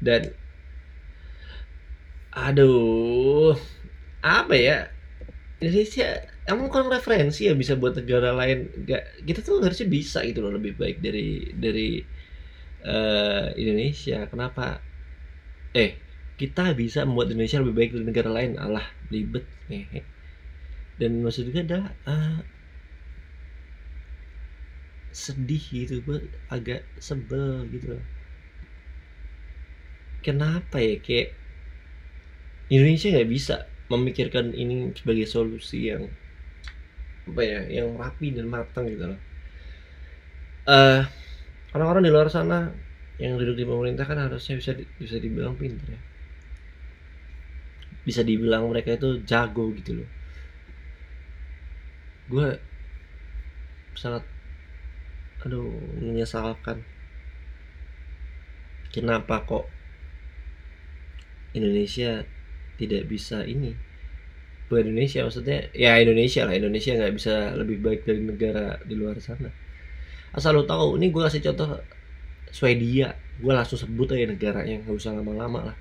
Dan 0.02 0.34
aduh 2.36 3.56
apa 4.20 4.52
ya 4.52 4.92
Indonesia 5.56 6.20
emang 6.44 6.68
kurang 6.68 6.92
referensi 6.92 7.48
ya 7.48 7.54
bisa 7.56 7.74
buat 7.80 7.96
negara 7.96 8.30
lain. 8.36 8.68
Gak, 8.84 9.24
kita 9.24 9.40
tuh 9.40 9.64
harusnya 9.64 9.88
bisa 9.88 10.20
gitu 10.28 10.44
loh 10.44 10.52
lebih 10.52 10.76
baik 10.76 11.00
dari 11.00 11.48
dari 11.56 12.04
uh, 12.84 13.56
Indonesia. 13.56 14.28
Kenapa? 14.28 14.80
Eh 15.72 15.96
kita 16.36 16.76
bisa 16.76 17.08
membuat 17.08 17.32
Indonesia 17.32 17.60
lebih 17.64 17.76
baik 17.76 17.90
dari 17.96 18.04
negara 18.04 18.30
lain. 18.32 18.60
Allah 18.60 18.84
ribet. 19.08 19.44
Nih 19.72 20.04
dan 20.96 21.20
maksud 21.20 21.52
gue 21.52 21.64
uh, 22.08 22.40
sedih 25.12 25.60
gitu 25.60 26.00
gue 26.04 26.18
agak 26.48 26.84
sebel 27.00 27.68
gitu 27.72 27.96
loh. 27.96 28.04
Kenapa 30.24 30.80
ya 30.80 30.96
kayak 30.98 31.36
Indonesia 32.72 33.12
nggak 33.12 33.30
bisa 33.30 33.56
memikirkan 33.86 34.50
ini 34.50 34.90
sebagai 34.94 35.26
solusi 35.30 35.90
yang 35.94 36.10
apa 37.26 37.42
ya 37.42 37.60
yang 37.82 37.98
rapi 37.98 38.34
dan 38.34 38.46
matang 38.46 38.86
gitu 38.86 39.14
loh. 39.14 39.20
Uh, 40.66 41.06
orang-orang 41.74 42.06
di 42.06 42.10
luar 42.10 42.26
sana 42.30 42.70
yang 43.22 43.38
duduk 43.38 43.56
di 43.58 43.64
pemerintah 43.64 44.04
kan 44.06 44.18
harusnya 44.18 44.58
bisa 44.58 44.74
di, 44.74 44.84
bisa 44.98 45.16
dibilang 45.18 45.54
pintar 45.54 45.86
ya. 45.90 46.00
Bisa 48.06 48.22
dibilang 48.22 48.70
mereka 48.70 48.94
itu 48.94 49.22
jago 49.26 49.70
gitu 49.74 50.02
loh. 50.02 50.08
Gue 52.26 52.58
sangat 53.94 54.26
aduh 55.46 55.70
menyesalkan 56.02 56.82
kenapa 58.90 59.46
kok 59.46 59.70
Indonesia 61.54 62.26
tidak 62.76 63.08
bisa 63.08 63.42
ini 63.42 63.74
bukan 64.66 64.90
Indonesia 64.90 65.22
maksudnya 65.22 65.70
ya 65.72 65.94
Indonesia 66.02 66.42
lah 66.42 66.54
Indonesia 66.58 66.92
nggak 66.98 67.14
bisa 67.14 67.34
lebih 67.54 67.78
baik 67.82 68.02
dari 68.02 68.22
negara 68.22 68.78
di 68.82 68.94
luar 68.98 69.18
sana. 69.22 69.50
Asal 70.34 70.58
lo 70.58 70.66
tahu 70.66 70.98
ini 70.98 71.14
gue 71.14 71.22
kasih 71.22 71.42
contoh 71.52 71.80
Swedia. 72.50 73.14
Gue 73.38 73.52
langsung 73.54 73.78
sebut 73.78 74.10
aja 74.12 74.26
negara 74.26 74.66
yang 74.66 74.82
nggak 74.82 74.96
usah 74.96 75.14
lama-lama 75.14 75.72
lah. 75.72 75.76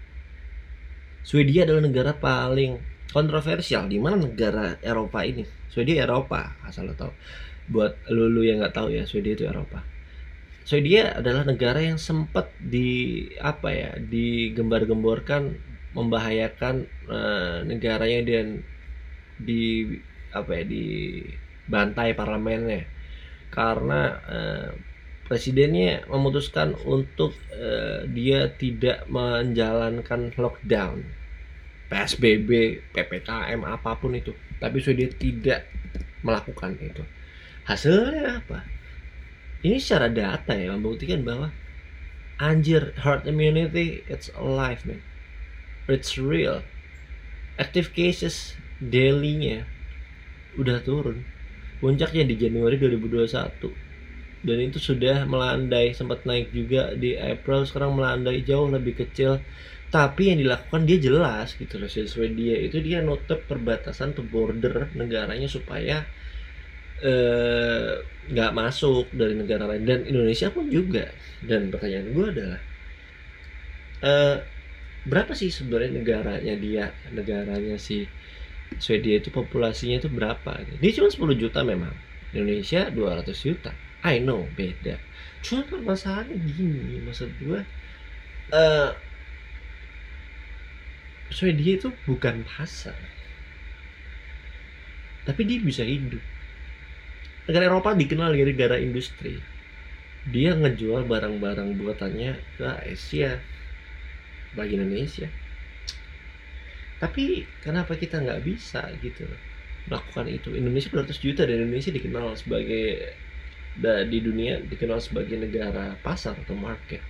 Swedia 1.25 1.65
adalah 1.65 1.81
negara 1.81 2.13
paling 2.13 2.77
kontroversial. 3.09 3.89
Di 3.89 3.97
mana 3.97 4.21
negara 4.21 4.77
Eropa 4.85 5.25
ini? 5.25 5.41
Swedia 5.73 6.05
Eropa 6.05 6.53
asal 6.61 6.85
lo 6.87 6.93
tahu. 6.93 7.11
Buat 7.65 8.05
lulu 8.13 8.45
yang 8.45 8.61
nggak 8.61 8.77
tahu 8.77 8.93
ya 8.93 9.09
Swedia 9.09 9.33
itu 9.33 9.49
Eropa. 9.49 9.81
Swedia 10.65 11.17
adalah 11.17 11.45
negara 11.45 11.81
yang 11.81 11.97
sempat 11.97 12.53
di 12.61 13.21
apa 13.41 13.69
ya 13.73 13.89
digembar-gemborkan 13.97 15.57
membahayakan 15.95 16.85
uh, 17.07 17.63
negaranya 17.63 18.21
dan 18.27 18.47
di 19.39 19.95
apa 20.35 20.51
ya 20.59 20.63
di 20.67 20.85
bantai 21.67 22.11
parlemennya. 22.13 22.83
Karena 23.51 24.19
eh, 24.27 24.67
presidennya 25.25 26.03
memutuskan 26.11 26.75
untuk 26.83 27.31
eh, 27.55 28.03
dia 28.11 28.51
tidak 28.51 29.07
menjalankan 29.07 30.35
lockdown. 30.35 30.99
PSBB, 31.85 32.81
PPKM 32.91 33.61
apa 33.63 33.95
pun 33.95 34.17
itu. 34.17 34.35
Tapi 34.59 34.81
Swedia 34.81 35.07
tidak 35.15 35.69
melakukan 36.25 36.75
itu. 36.81 37.05
Hasilnya 37.63 38.43
apa? 38.43 38.65
Ini 39.61 39.77
secara 39.79 40.09
data 40.11 40.51
ya 40.57 40.73
membuktikan 40.73 41.21
bahwa 41.23 41.53
anjir 42.41 42.91
herd 42.99 43.23
immunity 43.23 44.03
it's 44.11 44.27
alive 44.35 44.83
man 44.83 44.99
it's 45.87 46.17
real. 46.17 46.65
Active 47.55 47.95
cases 47.95 48.57
daily-nya 48.81 49.63
udah 50.59 50.83
turun. 50.83 51.23
Puncaknya 51.79 52.23
di 52.27 52.35
Januari 52.39 52.79
2021 52.79 53.85
dan 54.45 54.57
itu 54.61 54.77
sudah 54.77 55.25
melandai 55.25 55.97
sempat 55.97 56.21
naik 56.23 56.53
juga 56.53 56.93
di 56.93 57.17
April 57.17 57.65
sekarang 57.65 57.97
melandai 57.97 58.45
jauh 58.45 58.69
lebih 58.69 58.93
kecil. 58.93 59.41
Tapi 59.89 60.33
yang 60.33 60.39
dilakukan 60.45 60.85
dia 60.85 60.97
jelas 61.01 61.57
gitu 61.57 61.81
loh 61.81 61.89
Swedia 61.89 62.57
itu 62.61 62.77
dia 62.83 63.01
nutup 63.01 63.41
perbatasan 63.49 64.13
tuh 64.13 64.27
border 64.27 64.91
negaranya 64.93 65.49
supaya 65.49 66.03
eh, 67.01 68.03
nggak 68.29 68.51
masuk 68.53 69.09
dari 69.09 69.33
negara 69.33 69.65
lain. 69.65 69.83
Dan 69.87 69.99
Indonesia 70.05 70.53
pun 70.53 70.69
juga. 70.69 71.09
Dan 71.41 71.73
pertanyaan 71.73 72.07
gue 72.13 72.27
adalah 72.29 72.61
uh, 74.05 74.37
berapa 75.05 75.37
sih 75.37 75.53
sebenarnya 75.53 76.01
negaranya 76.01 76.53
dia 76.57 76.85
negaranya 77.13 77.77
si 77.77 78.09
Swedia 78.81 79.21
itu 79.21 79.29
populasinya 79.29 80.01
itu 80.01 80.09
berapa? 80.09 80.51
Dia 80.81 80.91
cuma 80.97 81.07
10 81.07 81.37
juta 81.37 81.61
memang. 81.61 81.93
Indonesia 82.33 82.89
200 82.91 83.31
juta. 83.31 83.71
I 84.01 84.19
know 84.19 84.49
beda. 84.57 84.99
Cuma 85.45 85.63
masalahnya 85.81 86.35
gini 86.35 86.99
maksud 87.05 87.29
gue 87.39 87.61
uh, 88.51 88.91
Swedia 91.29 91.77
itu 91.77 91.89
bukan 92.05 92.45
pasar. 92.45 92.97
Tapi 95.25 95.41
dia 95.45 95.57
bisa 95.61 95.81
hidup. 95.81 96.21
Negara 97.49 97.69
Eropa 97.69 97.93
dikenal 97.97 98.33
dari 98.33 98.53
negara 98.53 98.77
industri. 98.77 99.41
Dia 100.25 100.57
ngejual 100.57 101.05
barang-barang 101.05 101.77
buatannya 101.77 102.33
ke 102.57 102.67
Asia 102.89 103.41
bagi 104.55 104.79
Indonesia. 104.79 105.27
Tapi 106.95 107.43
kenapa 107.59 107.93
kita 107.99 108.23
nggak 108.23 108.41
bisa 108.47 108.87
gitu 109.03 109.27
melakukan 109.91 110.25
itu? 110.31 110.55
Indonesia 110.55 110.89
200 110.89 111.19
juta 111.19 111.43
dan 111.43 111.67
Indonesia 111.67 111.91
dikenal 111.91 112.33
sebagai 112.39 112.85
di 114.07 114.19
dunia 114.23 114.63
dikenal 114.63 115.03
sebagai 115.03 115.35
negara 115.35 115.99
pasar 115.99 116.39
atau 116.39 116.55
market. 116.55 117.03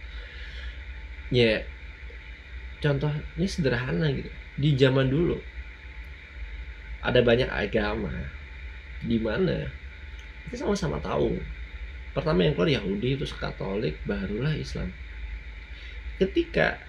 Ya 1.29 1.61
contohnya 2.81 3.47
sederhana 3.47 4.09
gitu. 4.09 4.29
Di 4.57 4.73
zaman 4.73 5.05
dulu 5.05 5.37
ada 7.05 7.21
banyak 7.21 7.45
agama 7.45 8.09
di 9.05 9.21
mana 9.21 9.69
kita 10.49 10.65
sama-sama 10.65 10.97
tahu. 10.97 11.37
Pertama 12.17 12.41
yang 12.47 12.57
keluar 12.57 12.71
Yahudi 12.73 13.21
terus 13.21 13.35
Katolik 13.35 14.01
barulah 14.09 14.57
Islam. 14.57 14.89
Ketika 16.17 16.79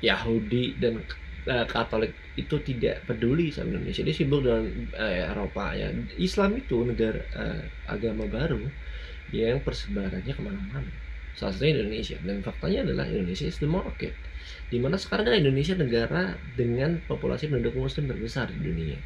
Yahudi 0.00 0.80
dan 0.80 1.00
uh, 1.48 1.66
Katolik 1.68 2.16
itu 2.36 2.56
tidak 2.64 3.04
peduli 3.04 3.52
sama 3.52 3.76
Indonesia. 3.76 4.04
Dia 4.04 4.16
sibuk 4.16 4.44
dengan 4.44 4.64
uh, 4.96 5.32
Eropa 5.32 5.76
ya. 5.76 5.92
Islam 6.16 6.56
itu 6.56 6.84
negara 6.84 7.20
uh, 7.36 7.60
agama 7.88 8.24
baru 8.28 8.60
yang 9.30 9.60
persebarannya 9.60 10.32
ke 10.32 10.42
mana-mana. 10.42 10.90
Salah 11.36 11.54
satunya 11.54 11.80
Indonesia. 11.84 12.16
Dan 12.24 12.42
faktanya 12.42 12.88
adalah 12.88 13.06
Indonesia 13.06 13.46
is 13.46 13.60
the 13.60 13.68
market 13.68 14.12
di 14.70 14.78
mana 14.78 14.94
sekarang 14.94 15.26
kan 15.26 15.36
Indonesia 15.36 15.74
negara 15.74 16.38
dengan 16.54 17.02
populasi 17.10 17.50
penduduk 17.50 17.74
muslim 17.74 18.06
terbesar 18.06 18.54
di 18.54 18.58
dunia. 18.62 18.98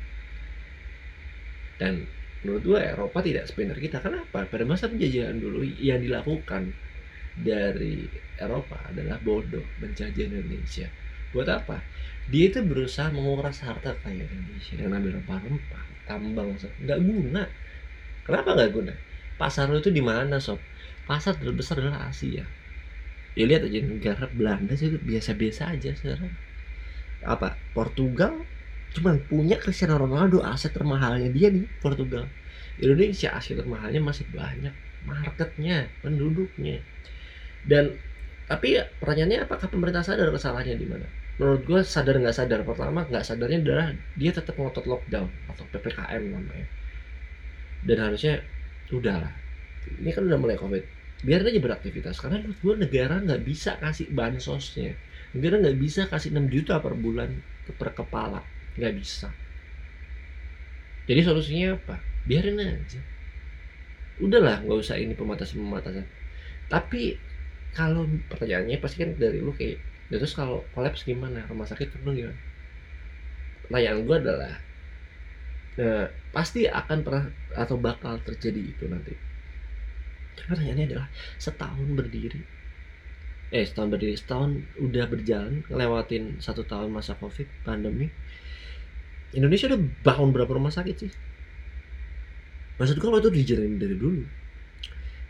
Dan 1.81 2.05
menurut 2.45 2.63
gue 2.63 2.81
Eropa 2.85 3.25
tidak 3.25 3.49
sebenar 3.49 3.81
kita. 3.81 3.99
Kenapa? 4.05 4.45
Pada 4.45 4.65
masa 4.69 4.93
penjajahan 4.93 5.41
dulu 5.41 5.65
yang 5.81 6.05
dilakukan 6.05 6.77
dari 7.35 8.09
Eropa 8.39 8.91
adalah 8.91 9.19
bodoh 9.19 9.75
menjajah 9.83 10.25
Indonesia. 10.31 10.89
Buat 11.35 11.49
apa? 11.51 11.83
Dia 12.31 12.51
itu 12.51 12.63
berusaha 12.63 13.11
menguras 13.11 13.59
harta 13.67 13.99
kaya 13.99 14.25
Indonesia. 14.31 14.79
Dengan 14.79 15.03
ambil 15.03 15.19
rempah-rempah 15.21 15.85
tambang 16.07 16.55
nggak 16.55 17.01
guna. 17.03 17.43
Kenapa 18.23 18.49
nggak 18.55 18.71
guna? 18.71 18.95
Pasar 19.35 19.67
itu 19.75 19.91
di 19.91 20.03
mana 20.03 20.39
sob 20.39 20.63
pasar 21.05 21.35
terbesar 21.37 21.83
adalah 21.83 22.07
Asia. 22.09 22.47
Ya 23.35 23.45
lihat 23.51 23.67
aja 23.67 23.83
negara 23.83 24.25
Belanda 24.31 24.79
sih 24.79 24.95
biasa-biasa 24.95 25.75
aja 25.75 25.91
sekarang. 25.99 26.31
Apa? 27.25 27.59
Portugal 27.75 28.47
cuma 28.95 29.19
punya 29.19 29.59
Cristiano 29.59 29.99
Ronaldo 29.99 30.39
aset 30.47 30.71
termahalnya 30.71 31.29
dia 31.35 31.51
nih 31.51 31.67
Portugal. 31.83 32.31
Indonesia 32.79 33.35
aset 33.35 33.59
termahalnya 33.59 33.99
masih 33.99 34.27
banyak. 34.31 34.75
Marketnya 35.03 35.91
penduduknya 36.01 36.81
dan 37.65 37.97
tapi 38.45 38.77
ya, 38.77 38.85
pertanyaannya 39.01 39.49
apakah 39.49 39.73
pemerintah 39.73 40.05
sadar 40.05 40.29
kesalahannya 40.29 40.77
di 40.77 40.85
mana? 40.85 41.09
Menurut 41.41 41.65
gue 41.65 41.81
sadar 41.81 42.21
nggak 42.21 42.37
sadar. 42.37 42.61
Pertama 42.63 43.09
nggak 43.09 43.25
sadarnya 43.25 43.59
adalah 43.65 43.87
dia 44.15 44.31
tetap 44.31 44.55
ngotot 44.61 44.85
lockdown 44.85 45.29
atau 45.49 45.65
ppkm 45.73 46.23
namanya. 46.29 46.69
Dan 47.89 47.97
harusnya 48.05 48.45
udahlah. 48.93 49.33
Ini 49.97 50.13
kan 50.13 50.29
udah 50.29 50.39
mulai 50.39 50.61
covid. 50.61 50.85
Biar 51.25 51.41
aja 51.41 51.57
beraktivitas. 51.57 52.21
Karena 52.21 52.45
menurut 52.45 52.61
gue 52.61 52.75
negara 52.85 53.17
nggak 53.25 53.43
bisa 53.49 53.81
kasih 53.81 54.13
bansosnya. 54.13 54.93
Negara 55.33 55.59
nggak 55.65 55.79
bisa 55.81 56.07
kasih 56.07 56.37
6 56.37 56.53
juta 56.53 56.79
per 56.85 56.95
bulan 56.95 57.33
per 57.81 57.97
kepala. 57.97 58.45
Nggak 58.77 58.93
bisa. 59.01 59.33
Jadi 61.09 61.21
solusinya 61.25 61.81
apa? 61.81 61.97
Biarin 62.29 62.61
aja. 62.61 63.01
Udahlah 64.21 64.63
nggak 64.63 64.79
usah 64.79 65.01
ini 65.01 65.17
pematasan 65.17 65.65
pematasan 65.65 66.07
tapi 66.69 67.17
kalau 67.75 68.07
pertanyaannya 68.31 68.79
pasti 68.79 69.03
kan 69.03 69.11
dari 69.19 69.43
lu 69.43 69.53
kayak 69.53 69.83
ya 70.09 70.17
terus 70.23 70.33
kalau 70.33 70.63
kolaps 70.73 71.03
gimana 71.03 71.43
rumah 71.51 71.67
sakit 71.67 71.91
penuh 71.91 72.15
gimana 72.15 72.39
pertanyaan 73.67 73.99
gue 74.07 74.17
adalah 74.17 74.55
nah, 75.81 76.07
pasti 76.31 76.71
akan 76.71 76.99
pernah 77.03 77.25
atau 77.59 77.77
bakal 77.81 78.21
terjadi 78.23 78.63
itu 78.63 78.85
nanti 78.87 79.13
pertanyaannya 80.39 80.87
adalah 80.95 81.09
setahun 81.41 81.89
berdiri 81.99 82.41
eh 83.55 83.65
setahun 83.67 83.91
berdiri 83.91 84.15
setahun 84.15 84.51
udah 84.79 85.05
berjalan 85.11 85.63
ngelewatin 85.67 86.39
satu 86.39 86.63
tahun 86.67 86.95
masa 86.95 87.19
covid 87.19 87.47
pandemi 87.67 88.11
Indonesia 89.35 89.67
udah 89.67 89.83
bangun 90.07 90.31
berapa 90.31 90.53
rumah 90.55 90.71
sakit 90.71 90.95
sih? 90.95 91.13
Maksud 92.79 93.03
kalau 93.03 93.19
itu 93.19 93.31
dijalanin 93.35 93.83
dari 93.83 93.99
dulu. 93.99 94.23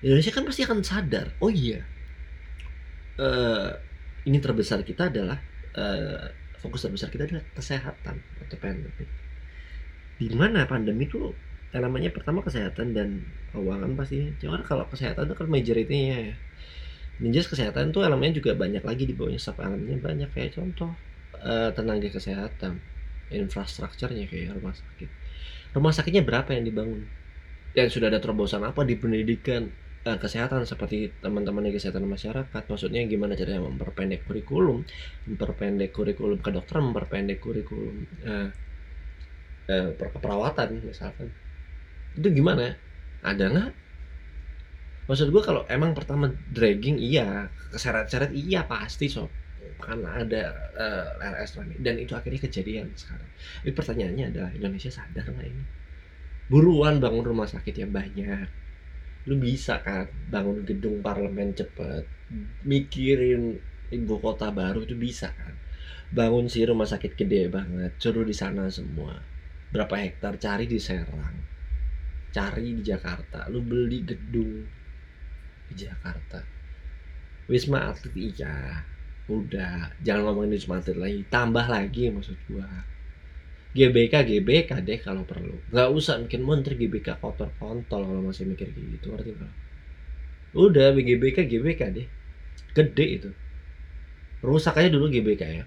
Indonesia 0.05 0.33
kan 0.33 0.45
pasti 0.45 0.61
akan 0.65 0.85
sadar. 0.85 1.33
Oh 1.41 1.49
iya, 1.49 1.81
uh, 3.21 3.71
ini 4.25 4.39
terbesar 4.41 4.81
kita 4.83 5.13
adalah 5.13 5.39
uh, 5.77 6.31
fokus 6.59 6.89
terbesar 6.89 7.13
kita 7.13 7.29
adalah 7.29 7.45
kesehatan 7.53 8.17
atau 8.41 8.57
pandemi. 8.57 9.05
Di 10.17 10.31
mana 10.33 10.65
pandemi 10.65 11.05
itu 11.05 11.35
yang 11.75 11.91
namanya 11.91 12.15
pertama 12.15 12.41
kesehatan 12.41 12.95
dan 12.95 13.27
keuangan 13.51 13.99
pasti. 13.99 14.31
Cuma 14.39 14.63
kalau 14.63 14.87
kesehatan 14.87 15.27
itu 15.27 15.35
kan 15.35 15.49
majoritinya 15.51 16.19
ya. 16.33 16.37
Ninjas 17.19 17.47
kesehatan 17.47 17.95
tuh 17.95 18.03
elemennya 18.03 18.43
juga 18.43 18.59
banyak 18.59 18.83
lagi 18.83 19.07
di 19.07 19.15
bawahnya 19.15 19.39
sub 19.39 19.59
elemennya 19.63 20.03
banyak 20.03 20.29
kayak 20.35 20.59
contoh 20.59 20.91
uh, 21.39 21.71
tenaga 21.71 22.11
kesehatan 22.11 22.83
infrastrukturnya 23.31 24.27
kayak 24.27 24.59
rumah 24.59 24.75
sakit 24.75 25.09
rumah 25.75 25.93
sakitnya 25.95 26.23
berapa 26.27 26.51
yang 26.55 26.65
dibangun 26.67 27.07
dan 27.75 27.87
sudah 27.91 28.11
ada 28.11 28.23
terobosan 28.23 28.63
apa 28.63 28.87
di 28.87 28.95
pendidikan 28.95 29.71
uh, 30.05 30.19
kesehatan 30.21 30.69
seperti 30.69 31.11
teman-teman 31.25 31.65
di 31.65 31.73
kesehatan 31.73 32.05
masyarakat. 32.05 32.63
Maksudnya 32.69 33.05
gimana 33.09 33.35
caranya 33.35 33.65
memperpendek 33.65 34.29
kurikulum 34.29 34.85
memperpendek 35.29 35.91
kurikulum 35.91 36.39
kedokteran 36.45 36.93
memperpendek 36.93 37.41
kurikulum 37.41 38.05
uh, 38.29 38.49
uh, 39.73 39.91
keperawatan 39.97 40.85
misalkan. 40.85 41.33
Itu 42.15 42.31
gimana 42.31 42.77
ada 43.25 43.45
nggak? 43.51 43.71
Maksud 45.05 45.29
gue 45.29 45.43
kalau 45.45 45.69
emang 45.69 45.93
pertama 45.93 46.33
dragging 46.53 46.97
iya. 46.97 47.49
Keseret-seret 47.73 48.33
iya 48.33 48.65
pasti 48.65 49.09
sob. 49.09 49.29
Karena 49.77 50.23
ada 50.23 50.43
uh, 50.79 51.09
RS 51.21 51.61
dan 51.83 52.01
itu 52.01 52.17
akhirnya 52.17 52.41
kejadian 52.41 52.89
sekarang. 52.97 53.29
Tapi 53.61 53.73
pertanyaannya 53.75 54.25
adalah 54.33 54.51
Indonesia 54.55 54.89
sadar 54.89 55.29
nggak 55.29 55.45
ini? 55.45 55.65
Buruan 56.49 57.01
bangun 57.05 57.25
rumah 57.25 57.49
sakit 57.49 57.85
yang 57.85 57.93
banyak. 57.93 58.64
Lu 59.25 59.41
bisa 59.41 59.81
kan 59.81 60.05
bangun 60.29 60.65
gedung 60.69 61.01
parlemen 61.01 61.57
cepet, 61.57 62.05
mikirin 62.65 63.57
ibu 63.89 64.21
kota 64.21 64.53
baru 64.53 64.85
itu 64.85 64.97
bisa 64.97 65.33
kan. 65.33 65.57
Bangun 66.13 66.47
sih 66.47 66.63
rumah 66.69 66.85
sakit 66.85 67.17
gede 67.17 67.49
banget, 67.49 67.97
suruh 67.97 68.25
di 68.25 68.37
sana 68.37 68.69
semua. 68.69 69.17
berapa 69.75 69.99
hektar 69.99 70.39
cari 70.39 70.71
di 70.71 70.79
Serang. 70.79 71.35
Cari 72.31 72.79
di 72.79 72.83
Jakarta. 72.87 73.51
Lu 73.51 73.59
beli 73.59 74.07
gedung 74.07 74.63
di 75.67 75.75
Jakarta. 75.75 76.39
Wisma 77.51 77.91
Atlet 77.91 78.15
iya. 78.15 78.87
Udah. 79.27 79.91
Jangan 79.99 80.31
ngomongin 80.31 80.55
Wisma 80.55 80.79
Atlet 80.79 80.95
lagi. 80.95 81.21
Tambah 81.27 81.67
lagi 81.67 82.07
maksud 82.07 82.39
gua 82.47 82.94
GBK 83.75 84.15
GBK 84.23 84.71
deh 84.87 84.99
kalau 85.03 85.27
perlu. 85.27 85.59
Nggak 85.75 85.89
usah 85.91 86.23
bikin 86.23 86.47
menteri 86.47 86.79
GBK 86.79 87.19
kotor 87.19 87.51
kontol 87.59 88.07
kalau 88.07 88.23
masih 88.23 88.47
mikir 88.47 88.71
kayak 88.71 88.87
gitu 88.99 89.11
ngerti 89.11 89.35
kalau 89.35 89.55
udah 90.55 90.95
GBK 90.95 91.51
GBK 91.51 91.81
deh. 91.91 92.07
Gede 92.75 93.07
itu. 93.19 93.31
Rusak 94.39 94.79
aja 94.79 94.87
dulu 94.87 95.11
GBK 95.11 95.43
ya. 95.43 95.65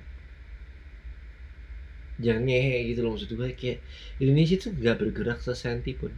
Jangan 2.17 2.47
ngehe 2.49 2.95
gitu 2.95 3.05
loh 3.05 3.13
maksud 3.13 3.29
gue 3.29 3.51
kayak 3.53 3.83
Indonesia 4.17 4.55
tuh 4.57 4.71
gak 4.79 4.97
bergerak 5.03 5.39
sesenti 5.43 5.91
pun. 5.93 6.15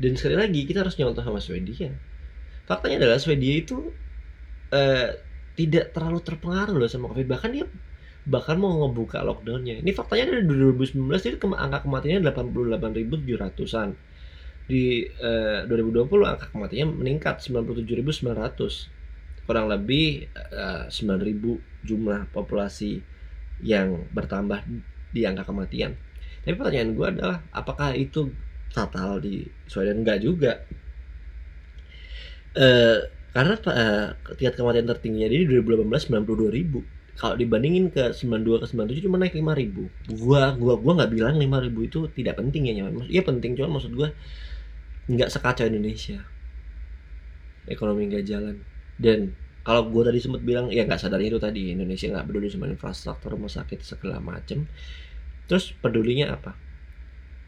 Dan 0.00 0.16
sekali 0.16 0.36
lagi 0.40 0.64
kita 0.64 0.82
harus 0.82 0.96
nyontoh 0.96 1.22
sama 1.22 1.38
Swedia. 1.38 1.92
Faktanya 2.64 3.04
adalah 3.04 3.20
Swedia 3.20 3.54
itu 3.60 3.92
eh, 4.72 5.20
tidak 5.56 5.92
terlalu 5.92 6.20
terpengaruh 6.24 6.76
loh 6.76 6.88
sama 6.90 7.12
covid. 7.12 7.28
Bahkan 7.28 7.50
dia 7.52 7.64
bahkan 8.26 8.58
mau 8.58 8.74
ngebuka 8.82 9.22
lockdownnya. 9.22 9.86
Ini 9.86 9.90
faktanya 9.94 10.34
dari 10.34 10.42
2019 10.50 10.98
itu 11.30 11.38
ke 11.38 11.46
angka 11.46 11.86
kematiannya 11.86 12.26
88.700an 12.26 13.94
di 14.66 15.06
eh, 15.06 15.62
2020 15.70 16.10
angka 16.26 16.50
kematiannya 16.50 16.86
meningkat 16.90 17.38
97.900 17.46 19.46
kurang 19.46 19.70
lebih 19.70 20.26
eh, 20.34 20.90
9.000 20.90 21.86
jumlah 21.86 22.20
populasi 22.34 22.98
yang 23.62 24.10
bertambah 24.10 24.66
di 25.14 25.22
angka 25.22 25.46
kematian. 25.46 25.94
Tapi 26.42 26.58
pertanyaan 26.58 26.98
gue 26.98 27.06
adalah 27.06 27.38
apakah 27.54 27.94
itu 27.94 28.34
fatal 28.74 29.22
di 29.22 29.46
Sweden? 29.70 30.02
Enggak 30.02 30.26
juga. 30.26 30.66
Eh, 32.58 32.98
karena 33.30 33.54
eh, 33.54 34.06
tingkat 34.34 34.58
kematian 34.58 34.90
tertingginya 34.90 35.30
di 35.30 35.46
2018 35.46 36.10
92 36.10 36.50
ribu 36.50 36.95
kalau 37.16 37.34
dibandingin 37.34 37.88
ke 37.88 38.12
92 38.12 38.60
ke 38.60 38.66
97 38.76 39.04
cuma 39.08 39.16
naik 39.16 39.32
5 39.32 39.56
ribu. 39.56 39.88
Gua 40.20 40.52
gua 40.52 40.76
gua 40.76 40.92
nggak 41.00 41.10
bilang 41.16 41.34
5 41.40 41.64
ribu 41.64 41.80
itu 41.88 41.98
tidak 42.12 42.36
penting 42.36 42.68
ya 42.68 42.84
nyaman. 42.84 43.08
Iya 43.08 43.24
penting 43.24 43.56
cuma 43.56 43.80
maksud 43.80 43.96
gua 43.96 44.12
nggak 45.08 45.32
sekacau 45.32 45.64
Indonesia. 45.64 46.20
Ekonomi 47.66 48.12
nggak 48.12 48.24
jalan. 48.28 48.60
Dan 49.00 49.32
kalau 49.66 49.90
gue 49.90 50.02
tadi 50.06 50.22
sempat 50.22 50.46
bilang 50.46 50.70
ya 50.70 50.86
nggak 50.86 51.02
sadar 51.02 51.18
itu 51.18 51.42
tadi 51.42 51.74
Indonesia 51.74 52.06
nggak 52.06 52.30
peduli 52.30 52.46
sama 52.46 52.70
infrastruktur 52.70 53.34
rumah 53.34 53.50
sakit 53.50 53.82
segala 53.82 54.22
macem. 54.22 54.62
Terus 55.50 55.74
pedulinya 55.74 56.38
apa? 56.38 56.54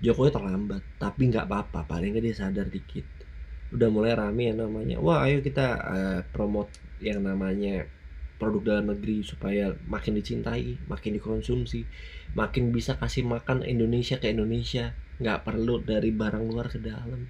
Jokowi 0.02 0.34
terlambat 0.34 0.82
tapi 0.98 1.30
nggak 1.30 1.46
apa-apa 1.46 1.86
paling 1.86 2.14
nggak 2.14 2.24
dia 2.26 2.34
sadar 2.34 2.66
dikit. 2.66 3.06
Udah 3.70 3.86
mulai 3.86 4.18
rame 4.18 4.50
yang 4.50 4.58
namanya 4.64 4.98
wah 4.98 5.28
ayo 5.28 5.38
kita 5.44 5.66
uh, 5.78 6.20
promote 6.34 6.74
yang 6.98 7.22
namanya 7.22 7.86
produk 8.38 8.62
dalam 8.62 8.94
negeri 8.94 9.26
supaya 9.26 9.74
makin 9.90 10.14
dicintai, 10.14 10.78
makin 10.86 11.18
dikonsumsi, 11.18 11.84
makin 12.38 12.70
bisa 12.70 12.94
kasih 12.96 13.26
makan 13.26 13.66
Indonesia 13.66 14.16
ke 14.22 14.30
Indonesia, 14.30 14.94
nggak 15.18 15.42
perlu 15.42 15.82
dari 15.82 16.14
barang 16.14 16.44
luar 16.46 16.70
ke 16.70 16.78
dalam. 16.78 17.26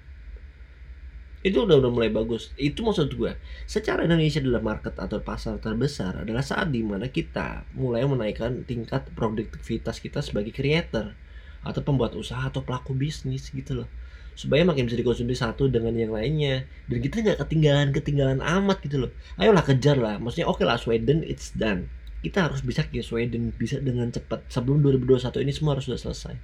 Itu 1.39 1.65
udah 1.65 1.79
udah 1.79 1.91
mulai 1.91 2.11
bagus. 2.11 2.51
Itu 2.59 2.83
maksud 2.83 3.15
gue. 3.15 3.31
Secara 3.63 4.03
Indonesia 4.03 4.43
adalah 4.43 4.59
market 4.59 4.93
atau 4.99 5.23
pasar 5.23 5.55
terbesar 5.57 6.27
adalah 6.27 6.43
saat 6.43 6.67
di 6.69 6.83
mana 6.83 7.07
kita 7.07 7.63
mulai 7.73 8.03
menaikkan 8.03 8.67
tingkat 8.67 9.07
produktivitas 9.15 10.03
kita 10.03 10.19
sebagai 10.19 10.51
creator 10.51 11.15
atau 11.63 11.81
pembuat 11.83 12.15
usaha 12.15 12.43
atau 12.47 12.63
pelaku 12.63 12.95
bisnis 12.95 13.51
gitu 13.51 13.83
loh 13.83 13.89
supaya 14.35 14.65
makin 14.65 14.85
bisa 14.89 14.97
dikonsumsi 14.99 15.35
satu 15.37 15.69
dengan 15.69 15.93
yang 15.93 16.13
lainnya. 16.13 16.65
Dan 16.85 16.97
kita 16.99 17.21
nggak 17.21 17.37
ketinggalan 17.45 17.89
ketinggalan 17.93 18.39
amat 18.41 18.81
gitu 18.85 19.07
loh. 19.07 19.11
Ayolah 19.37 19.63
kejar 19.65 19.97
lah. 19.97 20.17
Maksudnya 20.17 20.47
oke 20.49 20.61
okay 20.61 20.65
lah 20.65 20.77
Sweden 20.77 21.25
it's 21.25 21.53
done. 21.53 21.89
Kita 22.19 22.51
harus 22.51 22.59
bisa 22.65 22.83
ke 22.83 22.99
Sweden 22.99 23.55
bisa 23.55 23.79
dengan 23.79 24.11
cepat. 24.11 24.45
Sebelum 24.51 24.83
2021 24.83 25.45
ini 25.45 25.51
semua 25.55 25.75
harus 25.77 25.87
sudah 25.87 25.99
selesai. 25.99 26.35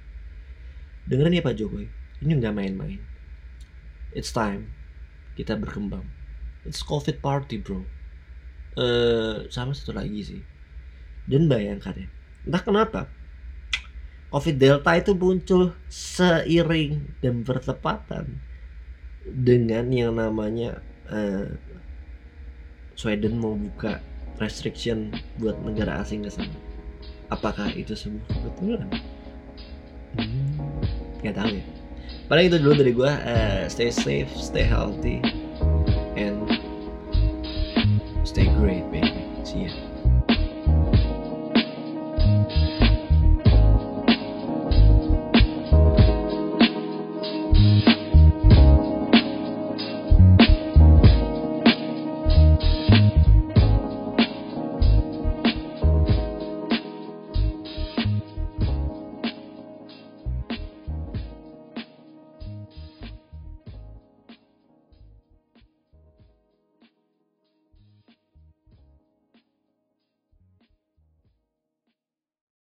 Dengerin 1.06 1.38
ya 1.38 1.42
Pak 1.44 1.54
Jokowi. 1.54 1.86
Ini 2.24 2.32
nggak 2.40 2.54
main-main. 2.56 3.00
It's 4.16 4.32
time. 4.32 4.72
Kita 5.36 5.54
berkembang. 5.60 6.08
It's 6.64 6.80
covid 6.80 7.20
party 7.20 7.60
bro. 7.60 7.84
Uh, 8.76 9.44
sama 9.52 9.76
satu 9.76 9.92
lagi 9.92 10.20
sih. 10.24 10.40
Dan 11.28 11.46
bayangkan 11.46 11.94
ya. 11.94 12.08
Entah 12.48 12.62
kenapa 12.62 13.00
COVID 14.30 14.56
Delta 14.58 14.90
itu 14.98 15.12
muncul 15.14 15.72
seiring 15.86 17.18
dan 17.22 17.46
bertepatan 17.46 18.42
dengan 19.26 19.86
yang 19.90 20.18
namanya 20.18 20.82
uh, 21.10 21.46
Sweden 22.96 23.38
mau 23.38 23.54
buka 23.54 24.00
restriction 24.40 25.12
buat 25.36 25.56
negara 25.62 26.00
asing 26.00 26.24
ke 26.24 26.30
sana. 26.32 26.56
Apakah 27.28 27.70
itu 27.74 27.92
semua 27.98 28.22
kebetulan? 28.30 28.88
Hmm, 30.16 30.80
gak 31.20 31.36
tahu 31.36 31.58
ya. 31.58 31.64
Paling 32.30 32.46
itu 32.50 32.56
dulu 32.62 32.74
dari 32.78 32.92
gue. 32.94 33.12
Uh, 33.26 33.62
stay 33.66 33.90
safe, 33.90 34.30
stay 34.38 34.62
healthy, 34.62 35.18
and 36.14 36.46
stay 38.22 38.46
great. 38.58 38.85